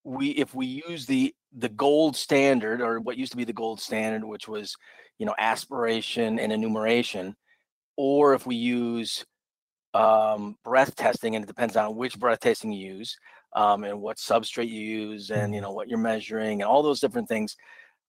we 0.03 0.31
if 0.31 0.55
we 0.55 0.67
use 0.87 1.05
the 1.05 1.35
the 1.53 1.69
gold 1.69 2.15
standard 2.15 2.81
or 2.81 2.99
what 2.99 3.17
used 3.17 3.31
to 3.31 3.37
be 3.37 3.45
the 3.45 3.53
gold 3.53 3.81
standard, 3.81 4.25
which 4.25 4.47
was 4.47 4.75
you 5.19 5.25
know 5.25 5.35
aspiration 5.39 6.39
and 6.39 6.51
enumeration, 6.51 7.35
or 7.97 8.33
if 8.33 8.45
we 8.45 8.55
use 8.55 9.25
um, 9.93 10.57
breath 10.63 10.95
testing, 10.95 11.35
and 11.35 11.43
it 11.45 11.47
depends 11.47 11.75
on 11.77 11.95
which 11.95 12.19
breath 12.19 12.41
testing 12.41 12.71
you 12.71 12.95
use 12.95 13.17
um, 13.55 13.83
and 13.83 14.01
what 14.01 14.17
substrate 14.17 14.69
you 14.69 14.81
use, 14.81 15.31
and 15.31 15.55
you 15.55 15.61
Mhm. 15.61 15.61
know 15.61 15.71
what 15.71 15.87
you're 15.89 15.97
measuring, 15.99 16.61
and 16.61 16.69
all 16.69 16.83
those 16.83 16.99
different 16.99 17.29
things. 17.29 17.55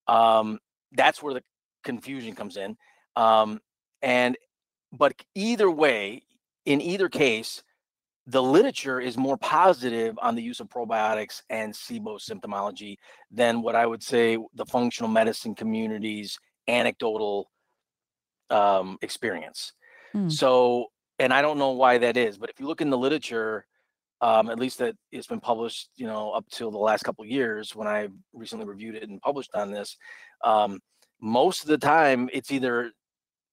Um, 0.08 0.58
that's 0.92 1.22
where 1.22 1.34
the 1.34 1.44
confusion 1.84 2.34
comes 2.34 2.56
in. 2.56 2.76
Um, 3.16 3.60
and 4.06 4.36
but 4.92 5.14
either 5.34 5.68
way, 5.68 6.22
in 6.64 6.80
either 6.80 7.08
case, 7.08 7.62
the 8.28 8.42
literature 8.42 9.00
is 9.00 9.16
more 9.16 9.36
positive 9.36 10.16
on 10.22 10.36
the 10.36 10.42
use 10.42 10.60
of 10.60 10.68
probiotics 10.68 11.42
and 11.50 11.74
SIBO 11.74 12.18
symptomology 12.18 12.96
than 13.32 13.62
what 13.62 13.74
I 13.74 13.84
would 13.84 14.02
say 14.02 14.38
the 14.54 14.64
functional 14.64 15.10
medicine 15.10 15.56
community's 15.56 16.38
anecdotal 16.68 17.50
um, 18.48 18.96
experience. 19.02 19.72
Hmm. 20.12 20.28
So, 20.28 20.86
and 21.18 21.34
I 21.34 21.42
don't 21.42 21.58
know 21.58 21.72
why 21.72 21.98
that 21.98 22.16
is, 22.16 22.38
but 22.38 22.48
if 22.48 22.60
you 22.60 22.66
look 22.66 22.80
in 22.80 22.90
the 22.90 22.98
literature, 22.98 23.66
um, 24.20 24.50
at 24.50 24.58
least 24.60 24.78
that 24.78 24.94
it's 25.10 25.26
been 25.26 25.40
published, 25.40 25.90
you 25.96 26.06
know, 26.06 26.30
up 26.30 26.44
till 26.50 26.70
the 26.70 26.78
last 26.78 27.02
couple 27.02 27.24
of 27.24 27.30
years 27.30 27.74
when 27.74 27.88
I 27.88 28.08
recently 28.32 28.66
reviewed 28.66 28.94
it 28.94 29.08
and 29.08 29.20
published 29.20 29.50
on 29.54 29.72
this, 29.72 29.96
um, 30.44 30.78
most 31.20 31.62
of 31.62 31.68
the 31.68 31.78
time 31.78 32.30
it's 32.32 32.52
either 32.52 32.92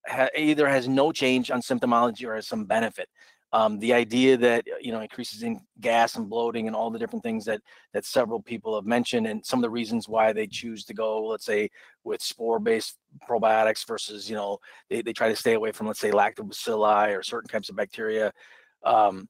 ha- 0.07 0.29
either 0.37 0.67
has 0.67 0.87
no 0.87 1.11
change 1.11 1.51
on 1.51 1.61
symptomology 1.61 2.25
or 2.27 2.35
has 2.35 2.47
some 2.47 2.65
benefit. 2.65 3.09
Um, 3.53 3.77
the 3.77 3.93
idea 3.93 4.35
that 4.37 4.65
you 4.81 4.91
know 4.91 5.01
increases 5.01 5.43
in 5.43 5.61
gas 5.79 6.15
and 6.15 6.27
bloating 6.27 6.65
and 6.65 6.75
all 6.75 6.89
the 6.89 6.97
different 6.97 7.21
things 7.21 7.45
that 7.45 7.61
that 7.93 8.03
several 8.03 8.41
people 8.41 8.73
have 8.73 8.87
mentioned 8.87 9.27
and 9.27 9.45
some 9.45 9.59
of 9.59 9.61
the 9.61 9.69
reasons 9.69 10.09
why 10.09 10.33
they 10.33 10.47
choose 10.47 10.83
to 10.85 10.95
go 10.95 11.23
let's 11.23 11.45
say 11.45 11.69
with 12.03 12.19
spore 12.19 12.57
based 12.57 12.97
probiotics 13.29 13.85
versus 13.87 14.27
you 14.27 14.35
know 14.35 14.57
they, 14.89 15.03
they 15.03 15.13
try 15.13 15.29
to 15.29 15.35
stay 15.35 15.53
away 15.53 15.71
from 15.71 15.85
let's 15.85 15.99
say 15.99 16.09
lactobacilli 16.09 17.15
or 17.15 17.21
certain 17.21 17.47
types 17.47 17.69
of 17.69 17.75
bacteria 17.75 18.33
um, 18.85 19.29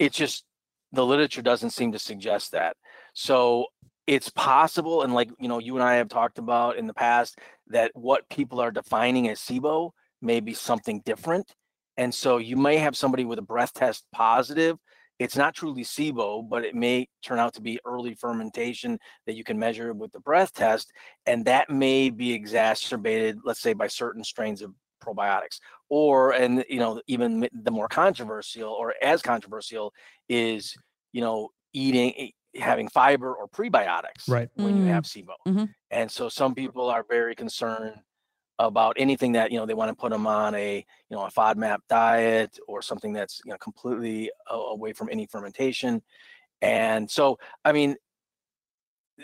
it's 0.00 0.16
just 0.16 0.44
the 0.90 1.06
literature 1.06 1.40
doesn't 1.40 1.70
seem 1.70 1.92
to 1.92 2.00
suggest 2.00 2.50
that 2.50 2.76
so 3.14 3.66
it's 4.06 4.30
possible 4.30 5.02
and 5.02 5.14
like 5.14 5.30
you 5.38 5.48
know 5.48 5.58
you 5.58 5.74
and 5.74 5.82
i 5.82 5.94
have 5.94 6.08
talked 6.08 6.38
about 6.38 6.76
in 6.76 6.86
the 6.86 6.94
past 6.94 7.38
that 7.68 7.90
what 7.94 8.28
people 8.28 8.60
are 8.60 8.70
defining 8.70 9.28
as 9.28 9.40
sibo 9.40 9.90
may 10.22 10.40
be 10.40 10.54
something 10.54 11.00
different 11.04 11.54
and 11.96 12.14
so 12.14 12.38
you 12.38 12.56
may 12.56 12.76
have 12.76 12.96
somebody 12.96 13.24
with 13.24 13.38
a 13.38 13.42
breath 13.42 13.72
test 13.72 14.04
positive. 14.12 14.76
It's 15.18 15.36
not 15.36 15.54
truly 15.54 15.82
sibo 15.82 16.46
but 16.46 16.64
it 16.64 16.74
may 16.74 17.08
turn 17.24 17.38
out 17.38 17.54
to 17.54 17.62
be 17.62 17.80
early 17.86 18.14
fermentation 18.14 18.98
that 19.26 19.34
you 19.34 19.44
can 19.44 19.58
measure 19.58 19.92
with 19.94 20.12
the 20.12 20.20
breath 20.20 20.52
test 20.52 20.92
and 21.24 21.44
that 21.46 21.70
may 21.70 22.10
be 22.10 22.32
exacerbated 22.32 23.38
let's 23.44 23.60
say 23.60 23.72
by 23.72 23.86
certain 23.86 24.22
strains 24.22 24.60
of 24.60 24.74
probiotics 25.02 25.58
or 25.88 26.32
and 26.32 26.64
you 26.68 26.78
know 26.78 27.00
even 27.06 27.48
the 27.62 27.70
more 27.70 27.88
controversial 27.88 28.68
or 28.70 28.94
as 29.02 29.22
controversial 29.22 29.92
is 30.28 30.74
you 31.12 31.22
know 31.22 31.48
eating 31.72 32.30
having 32.58 32.88
fiber 32.88 33.34
or 33.34 33.48
prebiotics 33.48 34.28
Right. 34.28 34.48
when 34.54 34.76
you 34.76 34.84
Mm. 34.84 34.88
have 34.88 35.04
SIBO. 35.04 35.34
Mhm. 35.46 35.74
And 35.90 36.10
so 36.10 36.28
some 36.28 36.54
people 36.54 36.88
are 36.90 37.04
very 37.08 37.34
concerned 37.34 38.00
about 38.58 38.96
anything 38.98 39.32
that 39.32 39.52
you 39.52 39.58
know 39.58 39.66
they 39.66 39.74
want 39.74 39.90
to 39.90 39.94
put 39.94 40.10
them 40.10 40.26
on 40.26 40.54
a 40.54 40.76
you 40.78 41.16
know 41.16 41.22
a 41.24 41.30
FODMAP 41.30 41.78
diet 41.88 42.58
or 42.66 42.80
something 42.80 43.12
that's 43.12 43.40
you 43.44 43.50
know 43.52 43.58
completely 43.58 44.30
away 44.50 44.92
from 44.94 45.08
any 45.10 45.26
fermentation. 45.26 46.02
And 46.62 47.10
so 47.10 47.38
I 47.64 47.72
mean 47.72 47.96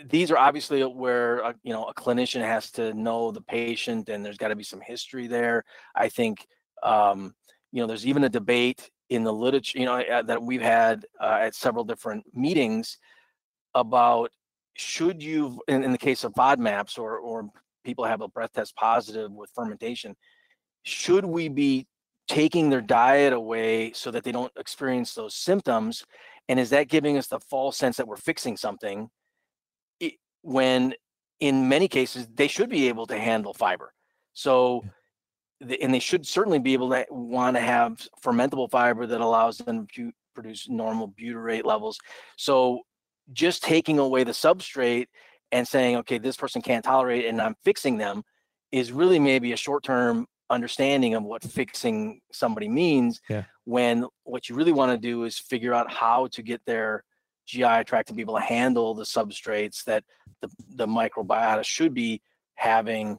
these 0.05 0.31
are 0.31 0.37
obviously 0.37 0.83
where 0.83 1.43
uh, 1.45 1.53
you 1.63 1.73
know 1.73 1.85
a 1.85 1.93
clinician 1.93 2.41
has 2.41 2.71
to 2.71 2.93
know 2.93 3.31
the 3.31 3.41
patient 3.41 4.09
and 4.09 4.25
there's 4.25 4.37
got 4.37 4.47
to 4.49 4.55
be 4.55 4.63
some 4.63 4.81
history 4.81 5.27
there. 5.27 5.63
I 5.95 6.09
think 6.09 6.47
um, 6.83 7.35
you 7.71 7.81
know 7.81 7.87
there's 7.87 8.05
even 8.07 8.23
a 8.23 8.29
debate 8.29 8.89
in 9.09 9.23
the 9.23 9.33
literature 9.33 9.79
you 9.79 9.85
know 9.85 9.99
uh, 9.99 10.21
that 10.23 10.41
we've 10.41 10.61
had 10.61 11.05
uh, 11.19 11.39
at 11.41 11.55
several 11.55 11.83
different 11.83 12.23
meetings 12.35 12.97
about 13.75 14.31
should 14.75 15.21
you 15.21 15.61
in, 15.67 15.83
in 15.83 15.91
the 15.91 15.97
case 15.97 16.23
of 16.23 16.33
FODMAPs 16.33 16.97
or 16.97 17.17
or 17.17 17.49
people 17.83 18.05
have 18.05 18.21
a 18.21 18.27
breath 18.27 18.53
test 18.53 18.75
positive 18.75 19.31
with 19.31 19.51
fermentation, 19.53 20.15
should 20.83 21.25
we 21.25 21.49
be 21.49 21.87
taking 22.27 22.69
their 22.69 22.81
diet 22.81 23.33
away 23.33 23.91
so 23.93 24.09
that 24.09 24.23
they 24.23 24.31
don't 24.31 24.51
experience 24.57 25.13
those 25.13 25.35
symptoms? 25.35 26.05
And 26.47 26.59
is 26.59 26.69
that 26.69 26.87
giving 26.87 27.17
us 27.17 27.27
the 27.27 27.39
false 27.39 27.77
sense 27.77 27.97
that 27.97 28.07
we're 28.07 28.15
fixing 28.15 28.57
something 28.57 29.09
i- 30.01 30.17
when 30.41 30.93
in 31.39 31.67
many 31.67 31.87
cases 31.87 32.27
they 32.33 32.47
should 32.47 32.69
be 32.69 32.87
able 32.87 33.05
to 33.07 33.17
handle 33.17 33.53
fiber? 33.53 33.93
So 34.33 34.83
and 35.79 35.93
they 35.93 35.99
should 35.99 36.25
certainly 36.25 36.59
be 36.59 36.73
able 36.73 36.89
to 36.89 37.05
want 37.09 37.55
to 37.55 37.61
have 37.61 38.05
fermentable 38.23 38.69
fiber 38.69 39.05
that 39.07 39.21
allows 39.21 39.57
them 39.57 39.87
to 39.95 40.11
produce 40.33 40.67
normal 40.67 41.09
butyrate 41.09 41.63
levels. 41.63 41.97
So 42.37 42.81
just 43.31 43.63
taking 43.63 43.99
away 43.99 44.23
the 44.23 44.31
substrate 44.31 45.07
and 45.51 45.67
saying, 45.67 45.97
okay, 45.97 46.17
this 46.17 46.35
person 46.35 46.61
can't 46.61 46.83
tolerate 46.83 47.25
it 47.25 47.29
and 47.29 47.41
I'm 47.41 47.55
fixing 47.63 47.97
them 47.97 48.23
is 48.71 48.91
really 48.91 49.19
maybe 49.19 49.53
a 49.53 49.57
short 49.57 49.83
term 49.83 50.25
understanding 50.49 51.13
of 51.13 51.23
what 51.23 51.43
fixing 51.43 52.21
somebody 52.31 52.67
means. 52.67 53.21
Yeah. 53.29 53.43
When 53.65 54.05
what 54.23 54.49
you 54.49 54.55
really 54.55 54.71
want 54.71 54.91
to 54.91 54.97
do 54.97 55.23
is 55.23 55.37
figure 55.37 55.73
out 55.73 55.91
how 55.91 56.27
to 56.27 56.41
get 56.41 56.61
their 56.65 57.03
GI 57.45 57.83
tract 57.85 58.07
to 58.07 58.13
be 58.13 58.21
able 58.21 58.35
to 58.35 58.41
handle 58.41 58.93
the 58.93 59.03
substrates 59.03 59.83
that 59.85 60.03
the, 60.41 60.49
the 60.75 60.87
microbiota 60.87 61.63
should 61.63 61.93
be 61.93 62.21
having 62.55 63.17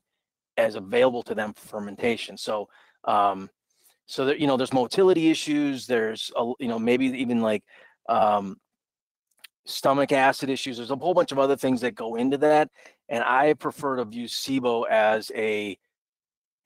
as 0.57 0.75
available 0.75 1.23
to 1.23 1.35
them 1.35 1.53
for 1.55 1.67
fermentation. 1.67 2.37
So, 2.37 2.69
um, 3.05 3.51
so 4.07 4.27
that 4.27 4.39
you 4.39 4.47
know, 4.47 4.57
there's 4.57 4.73
motility 4.73 5.31
issues. 5.31 5.87
There's 5.87 6.31
a, 6.37 6.53
you 6.59 6.69
know 6.69 6.79
maybe 6.79 7.07
even 7.07 7.41
like 7.41 7.63
um, 8.09 8.57
stomach 9.67 10.13
acid 10.13 10.51
issues. 10.51 10.77
There's 10.77 10.91
a 10.91 10.97
whole 10.97 11.15
bunch 11.15 11.33
of 11.33 11.39
other 11.39 11.57
things 11.57 11.81
that 11.81 11.95
go 11.95 12.17
into 12.17 12.39
that, 12.39 12.71
and 13.09 13.23
I 13.25 13.55
prefer 13.55 13.97
to 13.97 14.05
view 14.05 14.27
SIBO 14.27 14.89
as 14.89 15.31
a 15.35 15.79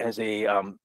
as 0.00 0.18
a 0.18 0.46
um, 0.46 0.78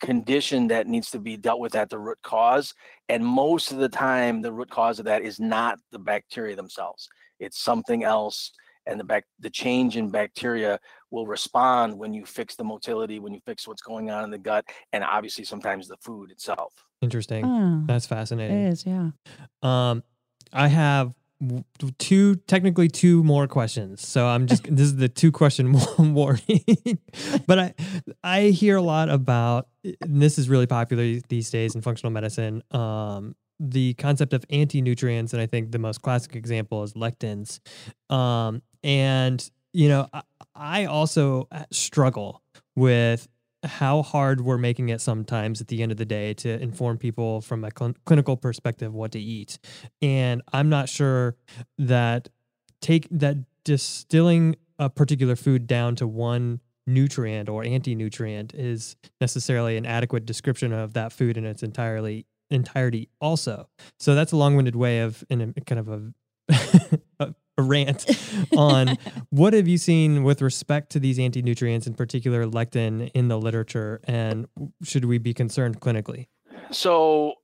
condition 0.00 0.68
that 0.68 0.86
needs 0.86 1.10
to 1.10 1.18
be 1.18 1.36
dealt 1.36 1.60
with 1.60 1.74
at 1.74 1.90
the 1.90 1.98
root 1.98 2.18
cause. 2.22 2.72
And 3.08 3.24
most 3.24 3.72
of 3.72 3.78
the 3.78 3.88
time, 3.88 4.42
the 4.42 4.52
root 4.52 4.70
cause 4.70 4.98
of 4.98 5.04
that 5.06 5.22
is 5.22 5.40
not 5.40 5.78
the 5.90 5.98
bacteria 5.98 6.56
themselves; 6.56 7.08
it's 7.38 7.60
something 7.60 8.04
else. 8.04 8.52
And 8.86 8.98
the 8.98 9.04
back 9.04 9.24
the 9.38 9.50
change 9.50 9.96
in 9.96 10.10
bacteria 10.10 10.80
will 11.10 11.26
respond 11.26 11.98
when 11.98 12.14
you 12.14 12.24
fix 12.24 12.56
the 12.56 12.64
motility, 12.64 13.18
when 13.20 13.34
you 13.34 13.40
fix 13.44 13.68
what's 13.68 13.82
going 13.82 14.10
on 14.10 14.24
in 14.24 14.30
the 14.30 14.38
gut, 14.38 14.64
and 14.92 15.04
obviously 15.04 15.44
sometimes 15.44 15.86
the 15.86 15.98
food 15.98 16.30
itself. 16.30 16.72
Interesting. 17.02 17.44
Oh, 17.44 17.82
That's 17.86 18.06
fascinating. 18.06 18.64
is, 18.64 18.84
yeah. 18.86 19.10
Um, 19.62 20.02
I 20.52 20.68
have 20.68 21.06
w- 21.06 21.14
two, 21.98 22.36
technically 22.46 22.88
two 22.88 23.22
more 23.24 23.46
questions. 23.46 24.06
So 24.06 24.26
I'm 24.26 24.46
just 24.46 24.64
this 24.64 24.86
is 24.86 24.96
the 24.96 25.08
two 25.08 25.32
question 25.32 25.74
warning. 25.98 26.98
but 27.46 27.58
I 27.58 27.74
I 28.22 28.42
hear 28.44 28.76
a 28.76 28.82
lot 28.82 29.08
about 29.08 29.68
this 30.00 30.38
is 30.38 30.48
really 30.48 30.66
popular 30.66 31.20
these 31.28 31.50
days 31.50 31.74
in 31.74 31.80
functional 31.80 32.12
medicine. 32.12 32.62
Um, 32.70 33.34
the 33.58 33.94
concept 33.94 34.32
of 34.32 34.44
anti-nutrients, 34.48 35.34
and 35.34 35.42
I 35.42 35.46
think 35.46 35.70
the 35.70 35.78
most 35.78 36.00
classic 36.00 36.34
example 36.34 36.82
is 36.82 36.94
lectins. 36.94 37.60
Um, 38.08 38.62
and 38.82 39.48
you 39.72 39.88
know, 39.88 40.08
I, 40.12 40.22
I 40.54 40.84
also 40.86 41.46
uh, 41.52 41.64
struggle 41.70 42.42
with 42.74 43.28
how 43.62 44.02
hard 44.02 44.40
we're 44.40 44.58
making 44.58 44.88
it 44.88 45.00
sometimes 45.00 45.60
at 45.60 45.68
the 45.68 45.82
end 45.82 45.92
of 45.92 45.98
the 45.98 46.04
day 46.04 46.32
to 46.34 46.60
inform 46.60 46.98
people 46.98 47.40
from 47.40 47.64
a 47.64 47.70
cl- 47.76 47.94
clinical 48.04 48.36
perspective 48.36 48.94
what 48.94 49.12
to 49.12 49.20
eat. 49.20 49.58
And 50.00 50.42
I'm 50.52 50.68
not 50.68 50.88
sure 50.88 51.36
that 51.78 52.28
take 52.80 53.06
that 53.10 53.36
distilling 53.64 54.56
a 54.78 54.88
particular 54.88 55.36
food 55.36 55.66
down 55.66 55.94
to 55.96 56.06
one 56.06 56.60
nutrient 56.86 57.48
or 57.48 57.64
anti-nutrient 57.64 58.54
is 58.54 58.96
necessarily 59.20 59.76
an 59.76 59.86
adequate 59.86 60.24
description 60.24 60.72
of 60.72 60.94
that 60.94 61.12
food 61.12 61.36
in 61.36 61.44
its 61.44 61.62
entirely 61.62 62.26
entirety 62.50 63.08
also. 63.20 63.68
So 63.98 64.14
that's 64.14 64.32
a 64.32 64.36
long-winded 64.36 64.74
way 64.74 65.00
of 65.00 65.22
in 65.28 65.54
a 65.56 65.60
kind 65.60 65.78
of 65.78 65.88
a 65.88 67.00
a, 67.20 67.34
a 67.58 67.62
rant 67.62 68.06
on 68.56 68.96
what 69.30 69.52
have 69.52 69.68
you 69.68 69.78
seen 69.78 70.24
with 70.24 70.42
respect 70.42 70.90
to 70.90 71.00
these 71.00 71.18
anti-nutrients, 71.18 71.86
in 71.86 71.94
particular 71.94 72.46
lectin, 72.46 73.10
in 73.14 73.28
the 73.28 73.38
literature, 73.38 74.00
and 74.04 74.46
should 74.82 75.04
we 75.04 75.18
be 75.18 75.32
concerned 75.32 75.80
clinically? 75.80 76.26
So 76.72 77.34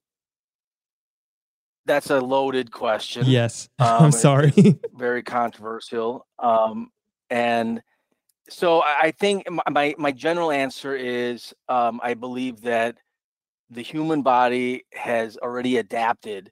that's 1.85 2.11
a 2.11 2.21
loaded 2.21 2.73
question. 2.73 3.25
Yes, 3.27 3.69
Um, 3.79 4.07
I'm 4.07 4.13
sorry. 4.13 4.53
very 4.95 5.23
controversial. 5.23 6.27
Um, 6.39 6.91
and 7.31 7.83
so 8.49 8.81
I 8.81 8.97
I 9.03 9.11
think 9.13 9.49
my, 9.51 9.63
my, 9.71 9.95
my 9.99 10.13
general 10.13 10.51
answer 10.51 10.95
is 10.97 11.55
um, 11.69 12.01
I 12.03 12.15
believe 12.15 12.61
that 12.63 12.97
the 13.71 13.83
human 13.83 14.23
body 14.23 14.85
has 14.93 15.37
already 15.37 15.79
adapted 15.79 16.51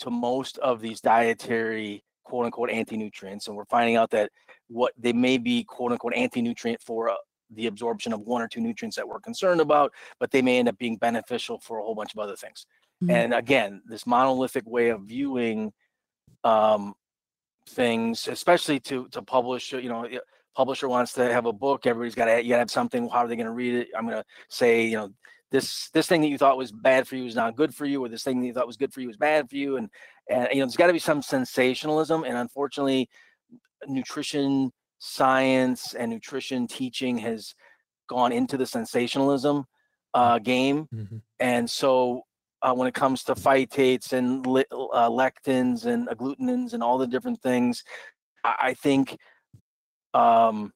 to 0.00 0.10
most 0.10 0.58
of 0.58 0.80
these 0.80 1.00
dietary 1.00 2.04
quote 2.28 2.44
unquote 2.44 2.70
anti-nutrients. 2.70 3.48
And 3.48 3.56
we're 3.56 3.64
finding 3.64 3.96
out 3.96 4.10
that 4.10 4.30
what 4.68 4.92
they 4.98 5.14
may 5.14 5.38
be 5.38 5.64
quote 5.64 5.92
unquote 5.92 6.14
anti-nutrient 6.14 6.82
for 6.82 7.08
uh, 7.08 7.14
the 7.54 7.66
absorption 7.66 8.12
of 8.12 8.20
one 8.20 8.42
or 8.42 8.48
two 8.48 8.60
nutrients 8.60 8.96
that 8.96 9.08
we're 9.08 9.20
concerned 9.20 9.62
about, 9.62 9.92
but 10.20 10.30
they 10.30 10.42
may 10.42 10.58
end 10.58 10.68
up 10.68 10.76
being 10.76 10.98
beneficial 10.98 11.58
for 11.58 11.78
a 11.78 11.82
whole 11.82 11.94
bunch 11.94 12.12
of 12.12 12.18
other 12.20 12.36
things. 12.36 12.66
Mhm. 13.02 13.10
And 13.10 13.34
again, 13.34 13.82
this 13.86 14.06
monolithic 14.06 14.66
way 14.66 14.90
of 14.90 15.00
viewing 15.02 15.72
um, 16.44 16.94
things, 17.66 18.28
especially 18.28 18.78
to 18.80 19.08
to 19.08 19.22
publish, 19.22 19.72
you 19.72 19.88
know, 19.88 20.06
publisher 20.54 20.88
wants 20.88 21.12
to 21.14 21.32
have 21.32 21.46
a 21.46 21.52
book. 21.52 21.86
Everybody's 21.86 22.14
got 22.14 22.26
to 22.26 22.42
you 22.42 22.50
got 22.50 22.56
to 22.56 22.60
have 22.60 22.70
something. 22.70 23.08
How 23.08 23.20
are 23.20 23.28
they 23.28 23.36
going 23.36 23.46
to 23.46 23.52
read 23.52 23.74
it? 23.74 23.88
I'm 23.96 24.06
going 24.06 24.18
to 24.18 24.24
say, 24.48 24.84
you 24.84 24.96
know, 24.98 25.08
this 25.50 25.88
this 25.90 26.06
thing 26.06 26.20
that 26.20 26.28
you 26.28 26.38
thought 26.38 26.58
was 26.58 26.72
bad 26.72 27.08
for 27.08 27.16
you 27.16 27.24
is 27.24 27.34
not 27.34 27.56
good 27.56 27.74
for 27.74 27.86
you, 27.86 28.04
or 28.04 28.08
this 28.08 28.24
thing 28.24 28.40
that 28.40 28.46
you 28.46 28.52
thought 28.52 28.66
was 28.66 28.76
good 28.76 28.92
for 28.92 29.00
you 29.00 29.08
is 29.08 29.16
bad 29.16 29.48
for 29.48 29.56
you. 29.56 29.76
And 29.78 29.88
and 30.28 30.48
you 30.52 30.60
know, 30.60 30.66
there's 30.66 30.76
got 30.76 30.88
to 30.88 30.92
be 30.92 30.98
some 30.98 31.22
sensationalism. 31.22 32.24
And 32.24 32.36
unfortunately, 32.36 33.08
nutrition 33.86 34.72
science 34.98 35.94
and 35.94 36.10
nutrition 36.10 36.66
teaching 36.66 37.18
has 37.18 37.54
gone 38.08 38.32
into 38.32 38.56
the 38.56 38.66
sensationalism 38.66 39.64
uh, 40.14 40.38
game. 40.38 40.88
Mhm. 40.94 41.22
And 41.38 41.70
so 41.70 42.22
uh, 42.62 42.74
when 42.74 42.88
it 42.88 42.94
comes 42.94 43.22
to 43.24 43.34
phytates 43.34 44.12
and 44.12 44.44
li- 44.46 44.64
uh, 44.72 45.08
lectins 45.08 45.86
and 45.86 46.08
agglutinins 46.08 46.72
and 46.72 46.82
all 46.82 46.98
the 46.98 47.06
different 47.06 47.40
things, 47.40 47.84
I, 48.42 48.54
I 48.60 48.74
think 48.74 49.16
um, 50.14 50.72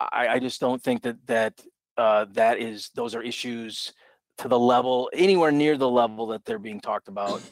I, 0.00 0.28
I 0.28 0.38
just 0.38 0.60
don't 0.60 0.82
think 0.82 1.02
that 1.02 1.26
that 1.26 1.60
uh, 1.96 2.26
that 2.32 2.58
is 2.58 2.90
those 2.94 3.14
are 3.14 3.22
issues 3.22 3.92
to 4.38 4.48
the 4.48 4.58
level 4.58 5.10
anywhere 5.12 5.52
near 5.52 5.76
the 5.76 5.88
level 5.90 6.28
that 6.28 6.44
they're 6.44 6.58
being 6.58 6.80
talked 6.80 7.08
about. 7.08 7.42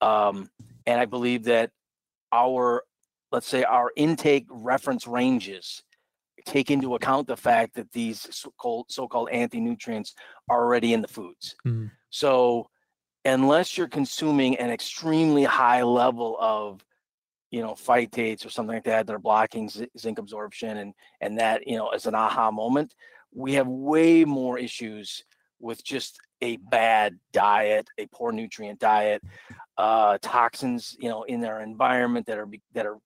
Um, 0.00 0.50
and 0.86 1.00
I 1.00 1.04
believe 1.04 1.44
that 1.44 1.70
our 2.32 2.84
let's 3.32 3.46
say 3.46 3.62
our 3.64 3.92
intake 3.96 4.46
reference 4.50 5.06
ranges 5.06 5.82
take 6.46 6.70
into 6.70 6.94
account 6.94 7.26
the 7.26 7.36
fact 7.36 7.74
that 7.74 7.92
these 7.92 8.26
so-called 8.34 8.86
so-called 8.88 9.28
anti-nutrients 9.30 10.14
are 10.48 10.64
already 10.64 10.92
in 10.94 11.02
the 11.02 11.08
foods. 11.08 11.54
Mhm. 11.66 11.90
So 12.08 12.70
unless 13.24 13.76
you're 13.76 13.88
consuming 13.88 14.56
an 14.56 14.70
extremely 14.70 15.44
high 15.44 15.82
level 15.82 16.36
of 16.40 16.84
you 17.50 17.60
know 17.60 17.72
phytates 17.72 18.46
or 18.46 18.50
something 18.50 18.76
like 18.76 18.84
that 18.84 19.06
that 19.06 19.12
are 19.12 19.18
blocking 19.18 19.68
zi- 19.68 19.90
zinc 19.98 20.18
absorption 20.18 20.78
and 20.78 20.94
and 21.20 21.38
that 21.38 21.66
you 21.66 21.76
know 21.76 21.90
is 21.90 22.06
an 22.06 22.14
aha 22.14 22.50
moment 22.50 22.94
we 23.32 23.52
have 23.54 23.66
way 23.66 24.24
more 24.24 24.58
issues 24.58 25.24
with 25.60 25.82
just 25.84 26.18
a 26.42 26.56
bad 26.56 27.18
diet 27.32 27.88
a 27.98 28.06
poor 28.06 28.32
nutrient 28.32 28.78
diet 28.78 29.22
uh 29.78 30.18
toxins 30.22 30.96
you 30.98 31.08
know 31.08 31.22
in 31.24 31.40
their 31.40 31.60
environment 31.60 32.26
that 32.26 32.38
are 32.38 32.48
that 32.72 32.86
are 32.86 32.98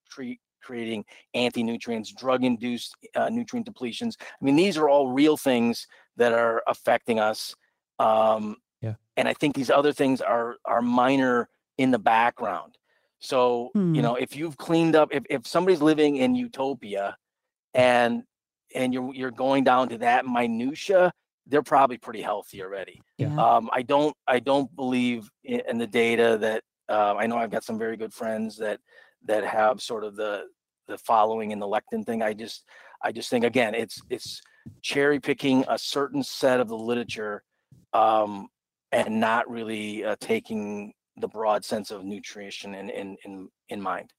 creating 0.63 1.05
anti-nutrients 1.35 2.13
drug 2.13 2.43
induced 2.45 2.95
uh, 3.17 3.29
nutrient 3.29 3.67
depletions 3.67 4.15
i 4.21 4.45
mean 4.45 4.57
these 4.57 4.77
are 4.79 4.89
all 4.89 5.09
real 5.13 5.37
things 5.37 5.87
that 6.17 6.33
are 6.33 6.63
affecting 6.67 7.19
us 7.21 7.55
um 7.99 8.57
Yeah. 8.81 8.95
and 9.17 9.29
i 9.29 9.35
think 9.35 9.55
these 9.55 9.71
other 9.71 9.93
things 9.93 10.21
are 10.21 10.57
are 10.65 10.81
minor 10.83 11.49
in 11.77 11.91
the 11.91 11.99
background 11.99 12.79
so 13.19 13.71
Hmm. 13.75 13.95
you 13.95 14.01
know 14.03 14.15
if 14.15 14.37
you've 14.37 14.57
cleaned 14.57 14.97
up 14.97 15.09
if, 15.13 15.25
if 15.29 15.47
somebody's 15.47 15.83
living 15.83 16.17
in 16.17 16.35
utopia 16.35 17.17
and 17.75 18.23
and 18.75 18.93
you're 18.95 19.15
you're 19.15 19.31
going 19.31 19.65
down 19.65 19.89
to 19.91 19.99
that 19.99 20.25
minutia 20.27 21.13
they're 21.47 21.63
probably 21.63 21.99
pretty 21.99 22.23
healthy 22.23 22.63
already 22.63 23.01
Yeah. 23.19 23.35
um, 23.37 23.69
I 23.73 23.83
don't 23.83 24.17
I 24.27 24.39
don't 24.41 24.75
believe 24.77 25.29
in, 25.45 25.61
in 25.69 25.79
the 25.79 25.87
data 25.87 26.39
that 26.41 26.63
uh, 26.89 27.15
I 27.17 27.27
know 27.27 27.37
I've 27.37 27.51
got 27.51 27.65
some 27.65 27.79
very 27.79 27.97
good 27.97 28.13
friends 28.13 28.59
that 28.59 28.81
that 29.27 29.45
have 29.45 29.81
sort 29.81 30.05
of 30.05 30.17
the 30.17 30.45
the 30.87 30.99
following 30.99 31.51
in 31.51 31.59
the 31.59 31.67
lectin 31.67 32.05
thing. 32.05 32.23
I 32.23 32.35
just 32.35 32.65
I 33.03 33.11
just 33.13 33.31
think 33.31 33.45
again 33.45 33.75
it's 33.75 34.01
it's 34.11 34.41
cherry 34.83 35.19
picking 35.21 35.65
a 35.69 35.79
certain 35.79 36.23
set 36.23 36.61
of 36.61 36.69
the 36.69 36.77
literature 36.77 37.43
um, 37.95 38.49
and 38.93 39.21
not 39.21 39.49
really 39.51 40.05
uh, 40.05 40.17
taking 40.21 40.93
the 41.17 41.29
broad 41.29 41.65
sense 41.65 41.91
of 41.91 42.05
nutrition 42.05 42.75
in 42.75 42.91
in 42.91 43.17
in, 43.25 43.49
in 43.71 43.81
mind. 43.81 44.13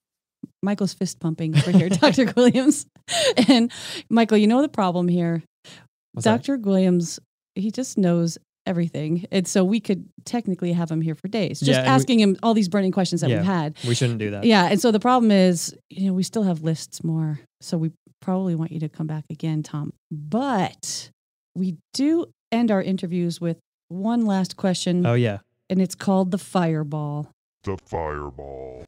Michael's 0.62 0.94
fist 0.94 1.20
pumping 1.20 1.56
over 1.56 1.72
here, 1.72 1.90
Dr. 2.02 2.26
Guilliams. 2.26 2.86
And 3.48 3.72
Michael, 4.10 4.38
you 4.38 4.48
know 4.48 4.64
the 4.64 4.70
problem 4.70 5.08
here. 5.08 5.44
What's 6.16 6.24
that? 6.26 6.38
Dr. 6.44 6.58
Guilliams, 6.58 7.20
he 7.56 7.70
just 7.72 7.98
knows 7.98 8.38
everything. 8.66 9.26
And 9.32 9.48
so 9.48 9.64
we 9.64 9.80
could 9.80 10.10
technically 10.26 10.74
have 10.74 10.90
him 10.90 11.00
here 11.02 11.14
for 11.14 11.28
days, 11.28 11.60
just 11.60 11.70
Yeah, 11.70 11.78
and 11.80 11.86
we- 11.86 11.90
asking 11.92 12.20
him 12.20 12.36
all 12.42 12.54
these 12.56 12.68
burning 12.68 12.92
questions 12.92 13.22
that 13.22 13.30
Yeah. 13.30 13.38
we've 13.38 13.46
had. 13.46 13.76
We 13.88 13.94
shouldn't 13.94 14.18
do 14.20 14.32
that. 14.32 14.44
Yeah. 14.44 14.66
And 14.72 14.82
so 14.82 14.92
the 14.92 15.00
problem 15.00 15.30
is, 15.32 15.76
you 15.92 16.08
know, 16.08 16.14
we 16.14 16.24
still 16.24 16.44
have 16.44 16.64
lists 16.64 17.04
more. 17.04 17.40
So 17.62 17.78
we 17.78 17.92
probably 18.22 18.56
want 18.56 18.72
you 18.72 18.80
to 18.80 18.90
come 18.90 19.06
back 19.06 19.26
again, 19.30 19.62
Tom. 19.62 19.94
But 20.12 21.12
we 21.56 21.78
do 21.94 22.26
end 22.52 22.72
our 22.72 22.82
interviews 22.82 23.40
with 23.40 23.58
one 23.90 24.26
last 24.26 24.58
question, 24.58 25.06
Oh 25.06 25.14
yeah. 25.14 25.40
and 25.70 25.80
it's 25.80 25.94
called 25.96 26.32
the 26.32 26.40
fireball. 26.40 27.30
The 27.66 27.78
fireball. 27.86 28.86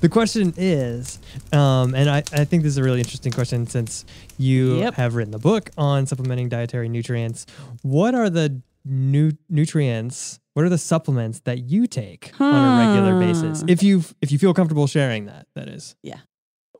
The 0.00 0.08
question 0.08 0.54
is, 0.56 1.18
um, 1.52 1.94
and 1.94 2.08
I, 2.08 2.18
I 2.32 2.44
think 2.44 2.62
this 2.62 2.70
is 2.70 2.78
a 2.78 2.82
really 2.82 3.00
interesting 3.00 3.32
question 3.32 3.66
since 3.66 4.04
you 4.38 4.78
Yep. 4.78 4.94
have 4.94 5.14
written 5.14 5.30
the 5.32 5.38
book 5.38 5.70
on 5.76 6.06
supplementing 6.06 6.48
dietary 6.48 6.88
nutrients. 6.88 7.44
What 7.82 8.14
are 8.14 8.30
the 8.30 8.60
nu- 8.84 9.32
nutrients? 9.50 10.40
What 10.54 10.64
are 10.64 10.68
the 10.70 10.78
supplements 10.78 11.40
that 11.40 11.64
you 11.64 11.86
take 11.86 12.32
on 12.40 12.54
a 12.54 12.86
regular 12.92 13.18
basis? 13.18 13.64
If 13.68 13.82
you 13.82 14.04
if 14.22 14.30
you 14.32 14.38
feel 14.38 14.54
comfortable 14.54 14.86
sharing 14.86 15.26
that, 15.26 15.48
that 15.54 15.68
is. 15.68 15.96
Yeah. 16.02 16.20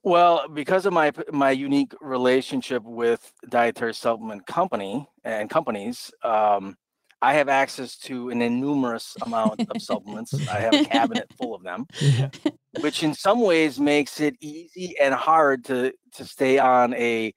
Well, 0.02 0.46
because 0.48 0.86
of 0.86 0.92
my 0.92 1.12
my 1.32 1.50
unique 1.50 1.92
relationship 2.00 2.82
with 2.84 3.32
dietary 3.48 3.94
supplement 3.94 4.46
company 4.46 5.08
and 5.24 5.50
companies, 5.50 6.10
um, 6.22 6.76
I 7.24 7.32
have 7.34 7.48
access 7.48 7.96
to 8.00 8.28
an 8.28 8.42
innumerous 8.42 9.16
amount 9.22 9.60
of 9.70 9.80
supplements. 9.80 10.34
I 10.48 10.60
have 10.60 10.74
a 10.74 10.84
cabinet 10.84 11.32
full 11.38 11.54
of 11.54 11.62
them, 11.62 11.87
Yeah. 12.00 12.28
which 12.80 13.02
in 13.02 13.14
some 13.14 13.40
ways 13.40 13.80
makes 13.80 14.20
it 14.20 14.34
easy 14.40 14.94
and 15.00 15.14
hard 15.14 15.64
to 15.66 15.92
to 16.16 16.24
stay 16.24 16.58
on 16.58 16.92
a, 16.94 17.32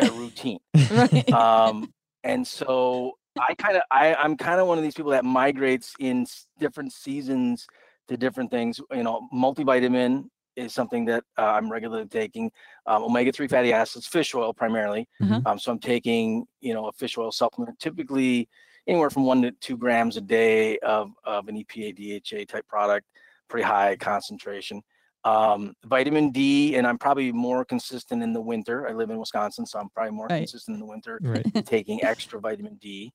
a 0.00 0.10
routine. 0.10 0.60
Right. 0.90 1.28
Um, 1.32 1.92
and 2.24 2.46
so 2.46 3.12
I 3.38 3.54
kind 3.54 3.76
of 3.76 3.82
I 3.90 4.14
I'm 4.14 4.36
kind 4.36 4.60
of 4.60 4.66
one 4.66 4.78
of 4.78 4.84
these 4.84 4.94
people 4.94 5.12
that 5.12 5.24
migrates 5.24 5.92
in 5.98 6.26
different 6.58 6.92
seasons 6.92 7.66
to 8.08 8.16
different 8.16 8.50
things. 8.50 8.80
You 8.92 9.02
know, 9.02 9.28
multivitamin 9.34 10.24
is 10.56 10.72
something 10.72 11.04
that 11.06 11.24
uh, 11.38 11.42
I'm 11.56 11.70
regularly 11.70 12.06
taking. 12.06 12.50
Um, 12.86 13.04
omega-3 13.04 13.48
fatty 13.50 13.72
acids, 13.72 14.06
fish 14.06 14.34
oil 14.34 14.52
primarily. 14.52 15.08
Uh-huh. 15.22 15.40
Um, 15.46 15.58
so 15.58 15.72
I'm 15.72 15.78
taking, 15.78 16.46
you 16.60 16.74
know, 16.74 16.88
a 16.88 16.92
fish 16.92 17.16
oil 17.18 17.32
supplement, 17.32 17.78
typically 17.78 18.48
anywhere 18.86 19.10
from 19.10 19.24
one 19.24 19.42
to 19.42 19.52
two 19.52 19.76
grams 19.76 20.16
a 20.16 20.20
day 20.20 20.78
of, 20.78 21.12
of 21.24 21.48
an 21.48 21.56
EPA 21.56 21.94
DHA 22.22 22.44
type 22.52 22.66
product, 22.68 23.06
pretty 23.48 23.64
high 23.64 23.96
concentration. 23.96 24.82
Um, 25.24 25.74
vitamin 25.84 26.30
D, 26.32 26.74
and 26.74 26.86
I'm 26.86 26.98
probably 26.98 27.30
more 27.30 27.64
consistent 27.64 28.22
in 28.24 28.32
the 28.32 28.40
winter. 28.40 28.88
I 28.88 28.92
live 28.92 29.10
in 29.10 29.18
Wisconsin, 29.18 29.66
so 29.66 29.78
I'm 29.78 29.88
probably 29.90 30.12
more 30.12 30.26
Right. 30.26 30.38
consistent 30.38 30.74
in 30.74 30.80
the 30.80 30.86
winter 30.86 31.20
Right. 31.22 31.46
taking 31.66 32.02
extra 32.02 32.40
vitamin 32.40 32.74
D. 32.76 33.12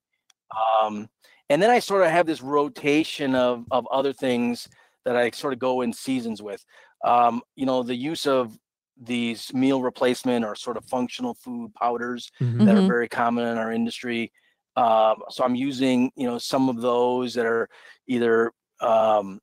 Um, 0.82 1.10
and 1.50 1.62
then 1.62 1.70
I 1.70 1.80
sort 1.80 2.04
of 2.04 2.12
have 2.12 2.26
this 2.26 2.42
rotation 2.42 3.36
of 3.36 3.66
of 3.72 3.86
other 3.92 4.14
things 4.14 4.70
that 5.04 5.18
I 5.18 5.30
sort 5.32 5.52
of 5.54 5.60
go 5.60 5.82
in 5.82 5.92
seasons 5.92 6.42
with. 6.42 6.66
Um, 7.04 7.42
you 7.56 7.66
know, 7.66 7.84
the 7.84 7.96
use 7.96 8.26
of 8.26 8.58
these 9.00 9.54
meal 9.54 9.82
replacement 9.82 10.44
or 10.46 10.56
sort 10.56 10.78
of 10.78 10.86
functional 10.86 11.34
food 11.36 11.74
powders 11.76 12.32
Mhm. 12.42 12.66
that 12.66 12.76
are 12.76 12.82
very 12.88 13.08
common 13.10 13.48
in 13.48 13.58
our 13.58 13.72
industry. 13.74 14.32
Um, 14.78 15.24
so 15.30 15.44
I'm 15.44 15.56
using, 15.56 16.12
you 16.16 16.28
know, 16.28 16.38
some 16.38 16.70
of 16.70 16.82
those 16.82 17.34
that 17.34 17.46
are 17.46 17.68
either 18.08 18.52
um, 18.80 19.40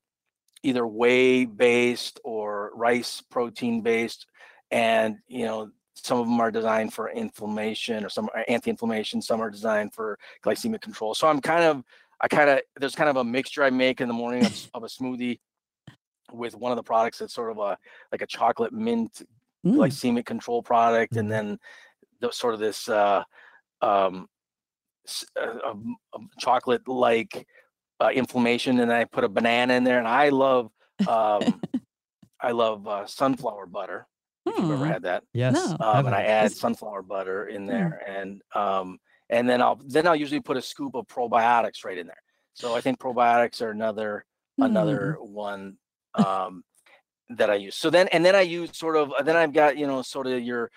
either 0.62 0.87
whey 0.87 1.44
based 1.44 2.20
or 2.25 2.70
rice 2.75 3.20
protein 3.20 3.83
based, 3.83 4.27
and 4.70 5.16
you 5.27 5.44
know, 5.44 5.70
some 5.94 6.18
of 6.18 6.27
them 6.27 6.40
are 6.40 6.51
designed 6.51 6.94
for 6.94 7.11
inflammation 7.11 8.05
or 8.05 8.09
some 8.09 8.31
are 8.35 8.44
anti-inflammation. 8.49 9.20
Some 9.20 9.40
are 9.40 9.51
designed 9.51 9.92
for 9.92 10.18
glycemic 10.44 10.81
control. 10.81 11.14
So 11.14 11.29
I'm 11.29 11.40
kind 11.40 11.64
of, 11.64 11.85
I 12.20 12.29
kind 12.29 12.49
of, 12.49 12.61
there's 12.79 12.94
kind 12.94 13.11
of 13.11 13.16
a 13.16 13.25
mixture 13.25 13.62
I 13.62 13.70
make 13.70 14.01
in 14.01 14.09
the 14.09 14.14
morning 14.14 14.44
of, 14.47 14.53
of 14.75 14.85
a 14.85 14.87
smoothie 14.87 15.40
with 16.33 16.55
one 16.55 16.73
of 16.73 16.77
the 16.77 16.83
products 16.83 17.18
that's 17.18 17.35
sort 17.35 17.51
of 17.51 17.59
a 17.59 17.77
like 18.11 18.23
a 18.23 18.27
chocolate 18.27 18.73
mint 18.73 19.23
Mm. 19.64 19.77
glycemic 19.77 20.27
control 20.27 20.62
product, 20.62 21.16
and 21.16 21.31
then 21.31 21.59
the 22.20 22.31
sort 22.31 22.53
of 22.53 22.61
this 22.61 22.87
uh, 22.88 23.23
um, 23.81 24.29
s- 25.07 25.25
uh, 25.40 25.59
um, 25.71 25.97
um, 26.14 26.29
chocolate 26.38 26.87
like 26.88 27.47
uh, 28.01 28.11
inflammation, 28.12 28.81
and 28.81 28.93
I 28.93 29.05
put 29.05 29.25
a 29.25 29.29
banana 29.29 29.75
in 29.75 29.85
there, 29.85 29.99
and 29.99 30.09
I 30.09 30.29
love 30.31 30.71
um, 31.07 31.61
I 32.40 32.51
love 32.53 32.87
uh, 32.87 33.07
sunflower 33.07 33.67
butter. 33.67 34.07
If 34.47 34.57
you've 34.59 34.71
ever 34.71 34.85
Hmm. 34.85 34.93
had 34.93 35.03
that, 35.03 35.25
Yes. 35.33 35.55
No. 35.55 35.77
um, 35.87 36.07
and 36.07 36.14
I 36.14 36.25
add 36.25 36.47
Is- 36.47 36.59
sunflower 36.61 37.03
butter 37.03 37.47
in 37.47 37.64
Mm. 37.64 37.69
there, 37.69 38.03
and 38.07 38.43
um, 38.55 38.99
and 39.31 39.49
then 39.49 39.62
I'll 39.62 39.81
then 39.87 40.07
I'll 40.07 40.17
usually 40.17 40.40
put 40.40 40.57
a 40.57 40.62
scoop 40.62 40.95
of 40.95 41.07
probiotics 41.07 41.85
right 41.85 41.97
in 41.99 42.07
there. 42.07 42.23
So 42.55 42.75
I 42.77 42.81
think 42.81 42.99
probiotics 42.99 43.62
are 43.62 43.71
another 43.71 44.25
Hmm. 44.59 44.64
another 44.64 45.17
one 45.21 45.79
um, 46.14 46.62
that 47.31 47.51
I 47.51 47.55
use. 47.57 47.75
So 47.75 47.90
then, 47.90 48.07
and 48.09 48.25
then 48.25 48.37
I 48.37 48.43
use 48.43 48.77
sort 48.77 48.97
of, 48.97 49.11
then 49.25 49.35
I've 49.35 49.53
got, 49.53 49.77
you 49.79 49.87
know, 49.87 50.03
sort 50.03 50.27
of 50.29 50.43
your, 50.43 50.71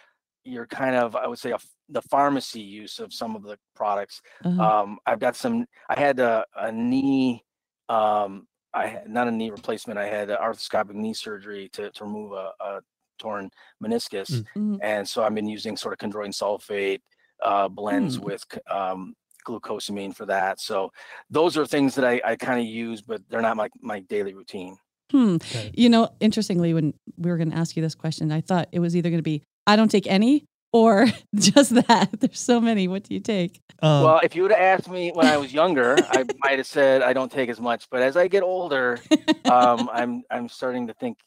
your 0.48 0.66
kind 0.66 0.96
of, 0.96 1.16
I 1.16 1.28
would 1.28 1.40
say, 1.40 1.52
a 1.52 1.56
f 1.56 1.66
the 1.90 2.02
pharmacy 2.02 2.60
use 2.62 3.00
of 3.00 3.14
some 3.14 3.36
of 3.36 3.44
the 3.44 3.58
products. 3.76 4.22
Uh-huh. 4.44 4.62
Um, 4.62 5.00
I've 5.06 5.20
got 5.20 5.36
some, 5.36 5.66
I 5.90 5.98
had 6.00 6.20
a, 6.20 6.46
a 6.56 6.72
knee, 6.72 7.44
um, 7.88 8.48
I 8.74 8.88
had 8.88 9.10
not 9.10 9.28
a 9.28 9.32
knee 9.32 9.52
replacement. 9.52 9.98
I 9.98 10.08
had 10.08 10.28
arthroscopic 10.30 10.94
knee 10.96 11.14
surgery 11.14 11.70
to, 11.74 11.90
to 11.92 12.04
remove 12.04 12.34
a, 12.34 12.52
a 12.60 12.80
torn 13.20 13.50
meniscus. 13.84 14.30
Mm. 14.30 14.46
Mhm. 14.58 14.78
And 14.82 15.08
so 15.08 15.24
I've 15.24 15.34
been 15.34 15.48
using 15.48 15.78
sort 15.78 15.94
of 15.94 16.00
chondroitin 16.00 16.34
sulfate 16.34 17.00
uh, 17.42 17.68
blends 17.70 18.18
Mm. 18.18 18.24
with 18.26 18.44
um, 18.70 19.14
glucosamine 19.48 20.14
for 20.14 20.26
that. 20.26 20.60
So 20.60 20.92
those 21.30 21.58
are 21.58 21.66
things 21.66 21.96
that 21.96 22.04
I, 22.06 22.20
I 22.26 22.36
kind 22.36 22.60
of 22.60 22.66
use, 22.66 23.02
but 23.02 23.22
they're 23.30 23.42
not 23.42 23.56
my, 23.56 23.70
my 23.82 24.02
daily 24.02 24.34
routine. 24.34 24.76
Hmm. 25.10 25.36
Okay. 25.36 25.72
You 25.74 25.88
know, 25.88 26.10
interestingly, 26.20 26.74
when 26.74 26.94
we 27.18 27.32
were 27.32 27.38
going 27.38 27.52
to 27.52 27.58
ask 27.58 27.78
you 27.78 27.82
this 27.82 27.96
question, 27.96 28.30
I 28.30 28.42
thought 28.42 28.68
it 28.74 28.80
was 28.80 28.94
either 28.94 29.10
going 29.10 29.20
to 29.20 29.24
be 29.24 29.42
I 29.68 29.76
don't 29.76 29.90
take 29.92 30.08
any 30.08 30.46
or 30.74 31.08
just 31.36 31.76
that. 31.88 32.10
There's 32.20 32.40
so 32.40 32.60
many. 32.60 32.88
What 32.88 33.04
do 33.04 33.14
you 33.14 33.20
take? 33.20 33.60
Um, 33.82 34.04
well, 34.04 34.20
if 34.24 34.36
you 34.36 34.42
would 34.44 34.52
have 34.52 34.80
asked 34.80 34.90
me 34.90 35.12
when 35.14 35.28
I 35.28 35.38
was 35.38 35.54
younger, 35.54 35.96
I 36.10 36.24
might 36.44 36.58
have 36.58 36.66
said 36.68 37.02
I 37.04 37.14
don't 37.14 37.32
take 37.32 37.50
as 37.50 37.60
much. 37.60 37.88
But 37.92 38.02
as 38.02 38.18
I 38.18 38.28
get 38.28 38.42
older, 38.44 39.00
um, 39.46 39.90
I'm 39.94 40.24
I'm 40.32 40.50
starting 40.50 40.88
to 40.88 40.94
think, 40.96 41.18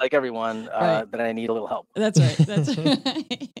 like 0.00 0.14
everyone, 0.14 0.68
uh, 0.68 0.78
Right. 0.80 1.10
that 1.10 1.20
I 1.20 1.32
need 1.32 1.50
a 1.50 1.52
little 1.52 1.68
help. 1.68 1.86
That's 1.94 2.20
right. 2.20 2.36
That's 2.38 2.76
right. 2.76 3.52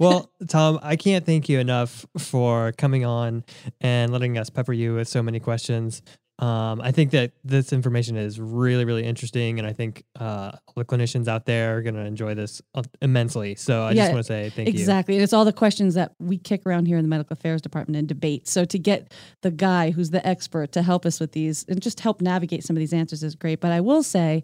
well, 0.00 0.30
Tom, 0.48 0.78
I 0.82 0.96
can't 0.96 1.24
thank 1.26 1.48
you 1.48 1.58
enough 1.58 2.06
for 2.18 2.72
coming 2.72 3.04
on 3.04 3.44
and 3.80 4.12
letting 4.12 4.38
us 4.38 4.50
pepper 4.50 4.72
you 4.72 4.94
with 4.94 5.08
so 5.08 5.22
many 5.22 5.40
questions. 5.40 6.02
Um, 6.40 6.80
I 6.80 6.90
think 6.90 7.10
that 7.10 7.32
this 7.44 7.72
information 7.72 8.16
is 8.16 8.40
really, 8.40 8.86
really 8.86 9.04
interesting, 9.04 9.58
and 9.58 9.68
I 9.68 9.74
think 9.74 10.04
uh, 10.18 10.52
all 10.66 10.74
the 10.74 10.84
clinicians 10.86 11.28
out 11.28 11.44
there 11.44 11.76
are 11.76 11.82
going 11.82 11.94
to 11.96 12.00
enjoy 12.00 12.34
this 12.34 12.62
uh, 12.74 12.82
immensely. 13.02 13.54
So 13.56 13.82
I 13.82 13.90
Yeah, 13.90 14.04
just 14.04 14.12
want 14.14 14.26
to 14.26 14.32
say 14.32 14.50
thank 14.50 14.68
you. 14.68 14.72
exactly. 14.72 15.14
And 15.16 15.22
it's 15.22 15.34
all 15.34 15.44
the 15.44 15.52
questions 15.52 15.94
that 15.94 16.12
we 16.18 16.38
kick 16.38 16.64
around 16.64 16.86
here 16.86 16.96
in 16.96 17.04
the 17.04 17.08
medical 17.10 17.34
affairs 17.34 17.60
department 17.60 17.98
and 17.98 18.08
debate. 18.08 18.48
So 18.48 18.64
to 18.64 18.78
get 18.78 19.12
the 19.42 19.50
guy 19.50 19.90
who's 19.90 20.10
the 20.10 20.26
expert 20.26 20.72
to 20.72 20.82
help 20.82 21.04
us 21.04 21.20
with 21.20 21.32
these 21.32 21.64
and 21.68 21.82
just 21.82 22.00
help 22.00 22.22
navigate 22.22 22.64
some 22.64 22.74
of 22.74 22.78
these 22.78 22.94
answers 22.94 23.22
is 23.22 23.34
great. 23.34 23.60
But 23.60 23.72
I 23.72 23.80
will 23.82 24.02
say 24.02 24.42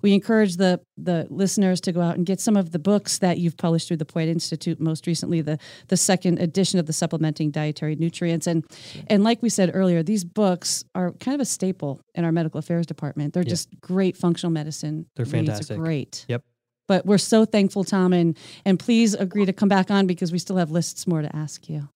we 0.00 0.14
encourage 0.14 0.56
the 0.56 0.80
the 0.96 1.26
listeners 1.28 1.80
to 1.82 1.92
go 1.92 2.00
out 2.00 2.16
and 2.16 2.24
get 2.24 2.40
some 2.40 2.56
of 2.56 2.70
the 2.70 2.78
books 2.78 3.18
that 3.18 3.38
you've 3.38 3.56
published 3.56 3.88
through 3.88 3.98
the 3.98 4.04
Point 4.06 4.30
Institute, 4.30 4.80
most 4.80 5.06
recently 5.06 5.42
the 5.42 5.58
the 5.88 5.96
second 5.96 6.38
edition 6.38 6.78
of 6.80 6.86
the 6.86 6.92
supplementing 6.92 7.50
dietary 7.50 7.96
nutrients. 7.96 8.46
And 8.46 8.64
and 9.08 9.22
like 9.22 9.42
we 9.42 9.50
said 9.50 9.70
earlier, 9.74 10.02
these 10.02 10.24
books 10.24 10.84
are 10.94 11.12
kind 11.12 11.33
of 11.34 11.40
a 11.40 11.44
staple 11.44 12.00
in 12.14 12.24
our 12.24 12.32
medical 12.32 12.58
affairs 12.58 12.86
department. 12.86 13.34
They're 13.34 13.42
Yeah. 13.42 13.50
just 13.50 13.68
great 13.80 14.16
functional 14.16 14.50
medicine. 14.52 15.06
They're 15.16 15.24
reads, 15.26 15.34
fantastic. 15.48 15.78
Great. 15.78 16.24
Yep. 16.28 16.42
But 16.86 17.06
we're 17.06 17.18
so 17.18 17.44
thankful, 17.44 17.82
Tom, 17.84 18.12
and 18.12 18.36
and 18.64 18.78
please 18.78 19.14
agree 19.14 19.46
to 19.46 19.52
come 19.52 19.68
back 19.68 19.90
on 19.90 20.06
because 20.06 20.32
we 20.32 20.38
still 20.38 20.56
have 20.56 20.70
lists 20.70 21.06
more 21.06 21.22
to 21.22 21.34
ask 21.34 21.68
you. 21.68 21.88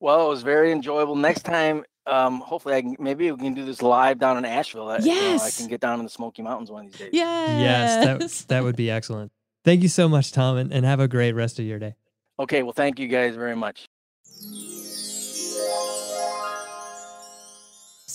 Well, 0.00 0.26
it 0.26 0.28
was 0.30 0.42
very 0.42 0.72
enjoyable. 0.72 1.16
Next 1.16 1.42
time, 1.42 1.84
um, 2.06 2.40
hopefully, 2.40 2.76
I 2.76 2.82
can 2.82 2.96
maybe 2.98 3.30
we 3.32 3.36
can 3.38 3.52
do 3.54 3.64
this 3.66 3.82
live 3.82 4.18
down 4.18 4.38
in 4.38 4.44
Asheville. 4.44 4.88
I, 4.88 4.98
you 4.98 5.14
know, 5.14 5.38
I 5.42 5.50
can 5.50 5.66
get 5.66 5.80
down 5.80 5.98
in 5.98 6.04
the 6.04 6.10
Smoky 6.10 6.40
Mountains 6.40 6.70
one 6.70 6.86
of 6.86 6.92
these 6.92 7.00
days. 7.00 7.10
Yes. 7.12 7.60
Yes, 7.60 8.04
that, 8.42 8.48
that 8.48 8.64
would 8.64 8.76
be 8.76 8.90
excellent. 8.90 9.30
Thank 9.64 9.82
you 9.82 9.88
so 9.88 10.08
much, 10.08 10.32
Tom, 10.32 10.56
and, 10.56 10.72
and 10.72 10.86
have 10.86 11.00
a 11.00 11.08
great 11.08 11.32
rest 11.32 11.58
of 11.58 11.66
your 11.66 11.78
day. 11.78 11.94
Okay. 12.38 12.62
Well, 12.62 12.72
thank 12.72 12.98
you 12.98 13.08
guys 13.08 13.34
very 13.34 13.56
much. 13.56 13.86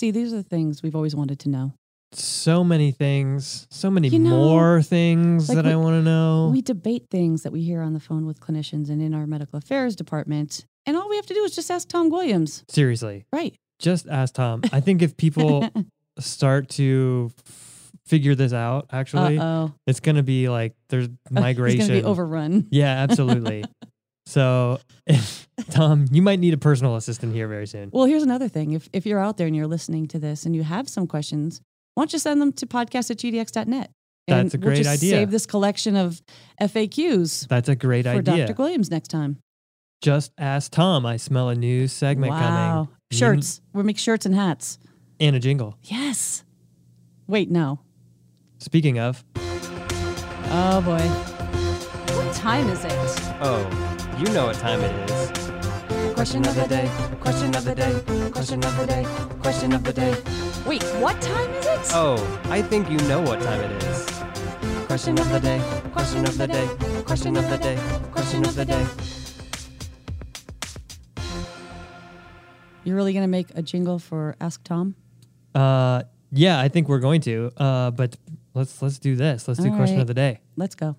See, 0.04 0.12
these 0.12 0.34
are 0.34 0.36
the 0.36 0.44
things 0.44 0.84
we've 0.84 0.98
always 0.98 1.16
wanted 1.16 1.40
to 1.40 1.50
know. 1.50 1.72
So 2.12 2.62
many 2.62 2.92
things, 2.92 3.68
so 3.72 3.90
many 3.90 4.10
You 4.10 4.20
know, 4.20 4.32
more 4.32 4.82
things 4.82 5.48
like 5.48 5.56
that 5.56 5.64
we- 5.64 5.72
I 5.72 5.76
want 5.78 5.94
to 5.94 6.02
know. 6.04 6.50
We 6.52 6.62
debate 6.62 7.06
things 7.10 7.44
that 7.44 7.54
we 7.54 7.64
hear 7.64 7.82
on 7.82 7.94
the 7.94 8.02
phone 8.02 8.26
with 8.26 8.42
clinicians 8.42 8.90
and 8.90 9.02
in 9.02 9.14
our 9.14 9.26
medical 9.26 9.56
affairs 9.58 9.96
department. 9.96 10.66
And 10.86 10.98
all 10.98 11.08
we 11.08 11.16
have 11.16 11.26
to 11.28 11.34
do 11.34 11.42
is 11.46 11.56
just 11.56 11.72
ask 11.72 11.88
Tom 11.88 12.12
Guilliams. 12.12 12.70
Seriously, 12.70 13.24
Right. 13.32 13.56
just 13.80 14.06
ask 14.10 14.34
Tom. 14.34 14.64
I 14.74 14.82
think 14.82 15.02
if 15.02 15.16
people 15.16 15.70
start 16.20 16.68
to 16.72 17.32
f- 17.48 17.92
figure 18.06 18.36
this 18.36 18.52
out, 18.52 18.88
actually, 18.92 19.38
Uh 19.38 19.46
oh. 19.46 19.74
it's 19.88 20.02
going 20.02 20.18
to 20.18 20.24
be 20.24 20.50
like 20.50 20.76
there's 20.90 21.08
migration. 21.32 21.78
Going 21.80 21.92
to 21.92 21.96
be 22.02 22.04
overrun. 22.04 22.68
Yeah, 22.72 22.88
absolutely. 22.92 23.64
so, 24.34 24.80
if, 25.06 25.48
Tom, 25.70 26.06
you 26.12 26.24
might 26.24 26.40
need 26.40 26.56
a 26.56 26.58
personal 26.58 26.96
assistant 26.96 27.34
here 27.36 27.48
very 27.48 27.68
soon. 27.68 27.90
Well, 27.94 28.06
here's 28.06 28.24
another 28.24 28.48
thing. 28.48 28.72
If, 28.72 28.90
if 28.92 29.06
you're 29.06 29.20
out 29.20 29.38
there 29.38 29.46
and 29.46 29.56
you're 29.56 29.68
listening 29.68 30.08
to 30.08 30.18
this 30.18 30.46
and 30.48 30.56
you 30.56 30.64
have 30.64 30.90
some 30.90 31.06
questions, 31.06 31.62
why 31.94 32.02
don't 32.02 32.14
you 32.14 32.18
send 32.20 32.42
them 32.42 32.52
to 32.54 32.66
podcast 32.66 33.12
at 33.12 33.18
gdx.net? 33.18 33.92
And 34.28 34.46
That's 34.46 34.56
a 34.56 34.58
we'll 34.58 34.70
great 34.70 34.78
just 34.78 34.90
idea. 34.90 35.12
Save 35.12 35.30
this 35.30 35.46
collection 35.46 35.96
of 35.96 36.20
FAQs 36.60 37.48
That's 37.48 37.70
a 37.70 37.76
great 37.76 38.06
for 38.06 38.10
idea. 38.12 38.48
Dr. 38.48 38.54
Guilliams 38.56 38.90
next 38.90 39.10
time. 39.10 39.38
Just 40.02 40.32
ask 40.38 40.72
Tom. 40.72 41.06
I 41.06 41.18
smell 41.18 41.50
a 41.50 41.56
new 41.56 41.88
segment 41.88 42.32
wow. 42.32 42.40
coming. 42.40 42.90
You- 43.12 43.18
Shirts. 43.18 43.62
We'll 43.74 43.84
make 43.84 44.00
shirts 44.00 44.26
and 44.26 44.34
hats. 44.34 44.80
and 45.20 45.36
a 45.36 45.40
jingle. 45.40 45.78
Yes. 45.84 46.44
Wait, 47.28 47.52
no. 47.52 47.82
Speaking 48.58 48.98
of, 48.98 49.24
Oh 49.36 50.82
boy. 50.82 51.00
What 52.16 52.34
time 52.36 52.68
is 52.70 52.84
it? 52.86 52.92
Oh, 53.42 53.93
you 54.20 54.26
know 54.34 54.46
what 54.48 54.56
time 54.58 54.82
it 54.82 55.10
is. 55.10 55.30
Question 56.14 56.46
of 56.46 56.56
the 56.56 56.68
day. 56.68 56.90
Question 57.20 57.56
of 57.56 57.66
the 57.66 57.76
day. 57.76 58.30
Question 58.32 58.64
of 58.64 58.78
the 58.78 58.86
day. 58.86 59.04
Question 59.42 59.74
of 59.74 59.84
the 59.84 59.94
day. 59.94 60.16
Wait, 60.68 60.84
what 61.02 61.20
time 61.22 61.50
is 61.52 61.66
it? 61.66 61.80
Oh, 61.94 62.16
I 62.46 62.62
think 62.62 62.90
you 62.90 62.98
know 63.10 63.22
what 63.22 63.42
time 63.42 63.60
it 63.62 63.84
is. 63.84 64.06
Question 64.88 65.18
of 65.20 65.30
the 65.30 65.40
day. 65.40 65.60
Question 65.92 66.26
of 66.26 66.38
the 66.38 66.48
day. 66.48 66.68
Question 67.06 67.36
of 67.38 67.50
the 67.50 67.58
day. 67.58 67.78
Question 68.12 68.46
of 68.46 68.56
the 68.56 68.66
day. 68.66 68.86
You're 72.84 72.96
really 72.96 73.14
gonna 73.14 73.28
make 73.28 73.48
a 73.56 73.62
jingle 73.62 73.98
for 74.00 74.36
Ask 74.42 74.64
Tom? 74.64 74.96
uh, 75.56 76.04
yeah, 76.36 76.60
I 76.60 76.68
think 76.68 76.90
we're 76.90 77.00
going 77.00 77.22
to. 77.22 77.52
Uh, 77.58 77.92
but 77.92 78.18
let's 78.56 78.82
let's 78.82 78.98
do 78.98 79.16
this. 79.16 79.48
Let's 79.48 79.60
do 79.60 79.70
All 79.70 79.76
question 79.78 79.98
right. 79.98 80.02
of 80.02 80.08
the 80.08 80.14
day. 80.16 80.40
Let's 80.56 80.74
go. 80.76 80.96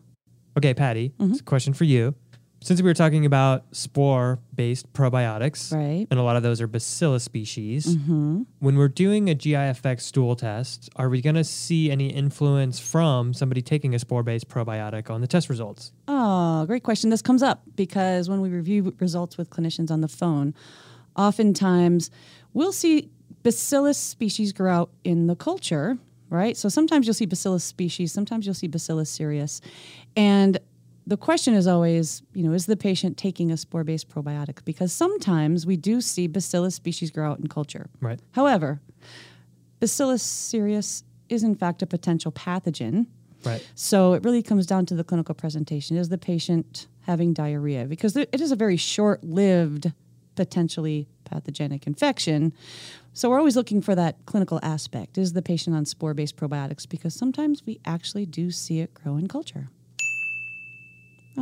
Okay, 0.56 0.72
Patty, 0.74 1.08
Mm-hmm. 1.18 1.32
it's 1.32 1.40
a 1.40 1.44
question 1.44 1.74
for 1.74 1.82
you. 1.84 2.14
Since 2.64 2.80
we 2.80 2.88
were 2.88 2.94
talking 2.94 3.26
about 3.26 3.64
spore-based 3.72 4.90
probiotics, 4.94 5.70
Right. 5.70 6.06
and 6.10 6.18
a 6.18 6.22
lot 6.22 6.36
of 6.36 6.42
those 6.42 6.62
are 6.62 6.66
bacillus 6.66 7.22
species, 7.22 7.94
Mm-hmm. 7.94 8.44
when 8.60 8.76
we're 8.78 8.88
doing 8.88 9.28
a 9.28 9.34
GI 9.34 9.54
Effects 9.68 10.06
stool 10.06 10.34
test, 10.34 10.88
are 10.96 11.10
we 11.10 11.20
going 11.20 11.34
to 11.36 11.44
see 11.44 11.90
any 11.90 12.08
influence 12.08 12.78
from 12.80 13.34
somebody 13.34 13.60
taking 13.60 13.94
a 13.94 13.98
spore-based 13.98 14.48
probiotic 14.48 15.10
on 15.10 15.20
the 15.20 15.26
test 15.26 15.50
results? 15.50 15.92
Oh, 16.08 16.64
great 16.64 16.82
question. 16.84 17.10
This 17.10 17.20
comes 17.20 17.42
up 17.42 17.64
because 17.76 18.30
when 18.30 18.40
we 18.40 18.48
review 18.48 18.94
results 18.98 19.36
with 19.36 19.50
clinicians 19.50 19.90
on 19.90 20.00
the 20.00 20.08
phone, 20.08 20.54
oftentimes 21.16 22.10
we'll 22.54 22.72
see 22.72 23.10
bacillus 23.42 23.98
species 23.98 24.54
grow 24.54 24.72
out 24.72 24.90
in 25.04 25.26
the 25.26 25.36
culture, 25.36 25.98
right? 26.30 26.56
So 26.56 26.70
sometimes 26.70 27.06
you'll 27.06 27.12
see 27.12 27.26
bacillus 27.26 27.62
species, 27.62 28.10
sometimes 28.10 28.46
you'll 28.46 28.54
see 28.54 28.68
bacillus 28.68 29.10
cereus. 29.10 29.60
And 30.16 30.56
the 31.06 31.16
question 31.16 31.54
is 31.54 31.66
always, 31.66 32.22
you 32.32 32.42
know, 32.42 32.52
is 32.52 32.66
the 32.66 32.76
patient 32.76 33.16
taking 33.16 33.50
a 33.50 33.56
spore 33.56 33.84
based 33.84 34.08
probiotic? 34.08 34.64
Because 34.64 34.92
sometimes 34.92 35.66
we 35.66 35.76
do 35.76 36.00
see 36.00 36.26
bacillus 36.26 36.74
species 36.74 37.10
grow 37.10 37.30
out 37.30 37.38
in 37.38 37.46
culture. 37.48 37.90
Right. 38.00 38.20
However, 38.32 38.80
bacillus 39.80 40.22
cereus 40.22 41.04
is 41.28 41.42
in 41.42 41.54
fact 41.54 41.82
a 41.82 41.86
potential 41.86 42.32
pathogen. 42.32 43.06
Right. 43.44 43.66
So 43.74 44.14
it 44.14 44.24
really 44.24 44.42
comes 44.42 44.66
down 44.66 44.86
to 44.86 44.94
the 44.94 45.04
clinical 45.04 45.34
presentation. 45.34 45.96
Is 45.96 46.08
the 46.08 46.18
patient 46.18 46.86
having 47.02 47.34
diarrhea? 47.34 47.84
Because 47.84 48.16
it 48.16 48.40
is 48.40 48.50
a 48.50 48.56
very 48.56 48.78
short 48.78 49.22
lived, 49.22 49.92
potentially 50.34 51.06
pathogenic 51.24 51.86
infection. 51.86 52.54
So 53.12 53.28
we're 53.28 53.38
always 53.38 53.56
looking 53.56 53.82
for 53.82 53.94
that 53.94 54.16
clinical 54.24 54.58
aspect. 54.62 55.18
Is 55.18 55.34
the 55.34 55.42
patient 55.42 55.76
on 55.76 55.84
spore 55.84 56.14
based 56.14 56.36
probiotics? 56.36 56.88
Because 56.88 57.14
sometimes 57.14 57.64
we 57.66 57.80
actually 57.84 58.24
do 58.24 58.50
see 58.50 58.80
it 58.80 58.94
grow 58.94 59.16
in 59.16 59.28
culture. 59.28 59.68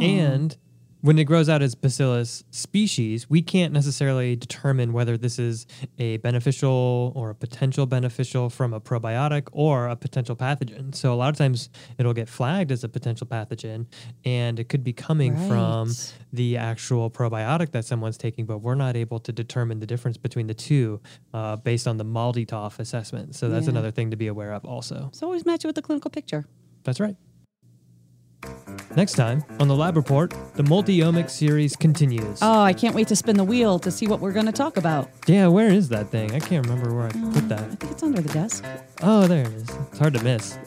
And 0.00 0.56
when 1.02 1.18
it 1.18 1.24
grows 1.24 1.48
out 1.48 1.62
as 1.62 1.74
bacillus 1.74 2.44
species, 2.52 3.28
we 3.28 3.42
can't 3.42 3.72
necessarily 3.72 4.36
determine 4.36 4.92
whether 4.92 5.16
this 5.18 5.36
is 5.36 5.66
a 5.98 6.18
beneficial 6.18 7.12
or 7.16 7.30
a 7.30 7.34
potential 7.34 7.86
beneficial 7.86 8.48
from 8.48 8.72
a 8.72 8.80
probiotic 8.80 9.48
or 9.50 9.88
a 9.88 9.96
potential 9.96 10.36
pathogen. 10.36 10.94
So 10.94 11.12
a 11.12 11.16
lot 11.16 11.30
of 11.30 11.36
times 11.36 11.70
it'll 11.98 12.14
get 12.14 12.28
flagged 12.28 12.70
as 12.70 12.84
a 12.84 12.88
potential 12.88 13.26
pathogen 13.26 13.86
and 14.24 14.60
it 14.60 14.68
could 14.68 14.84
be 14.84 14.92
coming 14.92 15.36
from 15.48 15.90
the 16.32 16.56
actual 16.56 17.10
probiotic 17.10 17.72
that 17.72 17.84
someone's 17.84 18.16
taking, 18.16 18.46
but 18.46 18.58
we're 18.58 18.76
not 18.76 18.96
able 18.96 19.18
to 19.18 19.32
determine 19.32 19.80
the 19.80 19.86
difference 19.86 20.16
between 20.16 20.46
the 20.46 20.54
two 20.54 21.00
uh, 21.34 21.56
based 21.56 21.88
on 21.88 21.96
the 21.96 22.04
MALDI-TOF 22.04 22.78
assessment. 22.78 23.34
So 23.34 23.48
that's 23.48 23.66
Yeah. 23.66 23.70
another 23.70 23.90
thing 23.90 24.12
to 24.12 24.16
be 24.16 24.28
aware 24.28 24.52
of 24.52 24.64
also. 24.64 25.10
So 25.12 25.26
always 25.26 25.44
match 25.44 25.64
it 25.64 25.66
with 25.66 25.74
the 25.74 25.82
clinical 25.82 26.12
picture. 26.12 26.44
That's 26.84 27.00
right. 27.00 27.16
Next 28.94 29.14
time 29.14 29.42
on 29.58 29.68
the 29.68 29.74
Lab 29.74 29.96
Report, 29.96 30.34
the 30.54 30.62
multi-omics 30.64 31.30
series 31.30 31.74
continues. 31.76 32.40
Oh, 32.42 32.60
I 32.60 32.74
can't 32.74 32.94
wait 32.94 33.08
to 33.08 33.16
spin 33.16 33.36
the 33.36 33.44
wheel 33.44 33.78
to 33.78 33.90
see 33.90 34.06
what 34.06 34.20
we're 34.20 34.32
going 34.32 34.46
to 34.46 34.52
talk 34.52 34.76
about. 34.76 35.08
Yeah, 35.26 35.46
where 35.46 35.68
is 35.68 35.88
that 35.88 36.08
thing? 36.08 36.32
I 36.34 36.40
can't 36.40 36.66
remember 36.66 36.94
where 36.94 37.04
I 37.04 37.08
uh, 37.08 37.32
put 37.32 37.48
that. 37.48 37.60
I 37.60 37.74
think 37.74 37.92
it's 37.92 38.02
under 38.02 38.20
the 38.20 38.32
desk. 38.32 38.64
Oh, 39.00 39.26
there 39.26 39.46
it 39.46 39.52
is. 39.52 39.68
It's 39.88 39.98
hard 39.98 40.12
to 40.14 40.22
miss. 40.22 40.58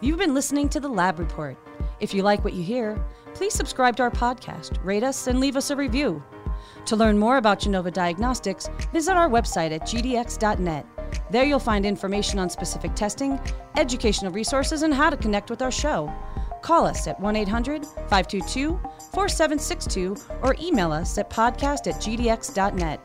You've 0.00 0.18
been 0.18 0.32
listening 0.32 0.70
to 0.70 0.80
the 0.80 0.88
Lab 0.88 1.18
Report. 1.18 1.58
If 2.00 2.14
you 2.14 2.22
like 2.22 2.44
what 2.44 2.54
you 2.54 2.62
hear, 2.62 2.98
please 3.34 3.52
subscribe 3.52 3.96
to 3.96 4.04
our 4.04 4.10
podcast, 4.10 4.82
rate 4.82 5.02
us, 5.02 5.26
and 5.26 5.38
leave 5.38 5.56
us 5.56 5.70
a 5.70 5.76
review. 5.76 6.22
To 6.86 6.96
learn 6.96 7.18
more 7.18 7.36
about 7.36 7.58
Genova 7.58 7.90
Diagnostics, 7.90 8.70
visit 8.92 9.16
our 9.16 9.28
website 9.28 9.72
at 9.72 9.82
gdx.net. 9.82 10.86
There 11.30 11.44
you'll 11.44 11.58
find 11.58 11.84
information 11.84 12.38
on 12.38 12.50
specific 12.50 12.94
testing, 12.94 13.38
educational 13.76 14.32
resources, 14.32 14.82
and 14.82 14.92
how 14.92 15.10
to 15.10 15.16
connect 15.16 15.50
with 15.50 15.62
our 15.62 15.70
show. 15.70 16.12
Call 16.62 16.86
us 16.86 17.06
at 17.06 17.18
1 17.20 17.36
800 17.36 17.84
522 17.86 18.80
4762 19.12 20.16
or 20.42 20.56
email 20.60 20.90
us 20.92 21.16
at 21.18 21.30
podcast 21.30 21.86
at 21.86 22.00
gdx.net. 22.00 23.00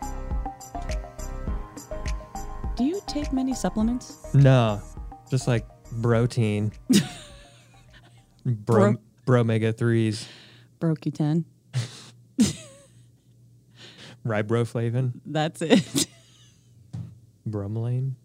Do 2.75 2.83
you 2.83 3.01
take 3.05 3.31
many 3.31 3.53
supplements? 3.53 4.33
No, 4.33 4.81
just 5.29 5.47
like 5.47 5.65
protein. 6.01 6.71
Bro, 8.45 8.95
bro, 9.25 9.43
bromega 9.43 9.77
threes, 9.77 10.27
Broke 10.79 11.05
you 11.05 11.13
10. 11.13 11.45
riboflavin, 14.25 15.13
That's 15.25 15.61
it. 15.61 16.07
bromelain. 17.45 18.15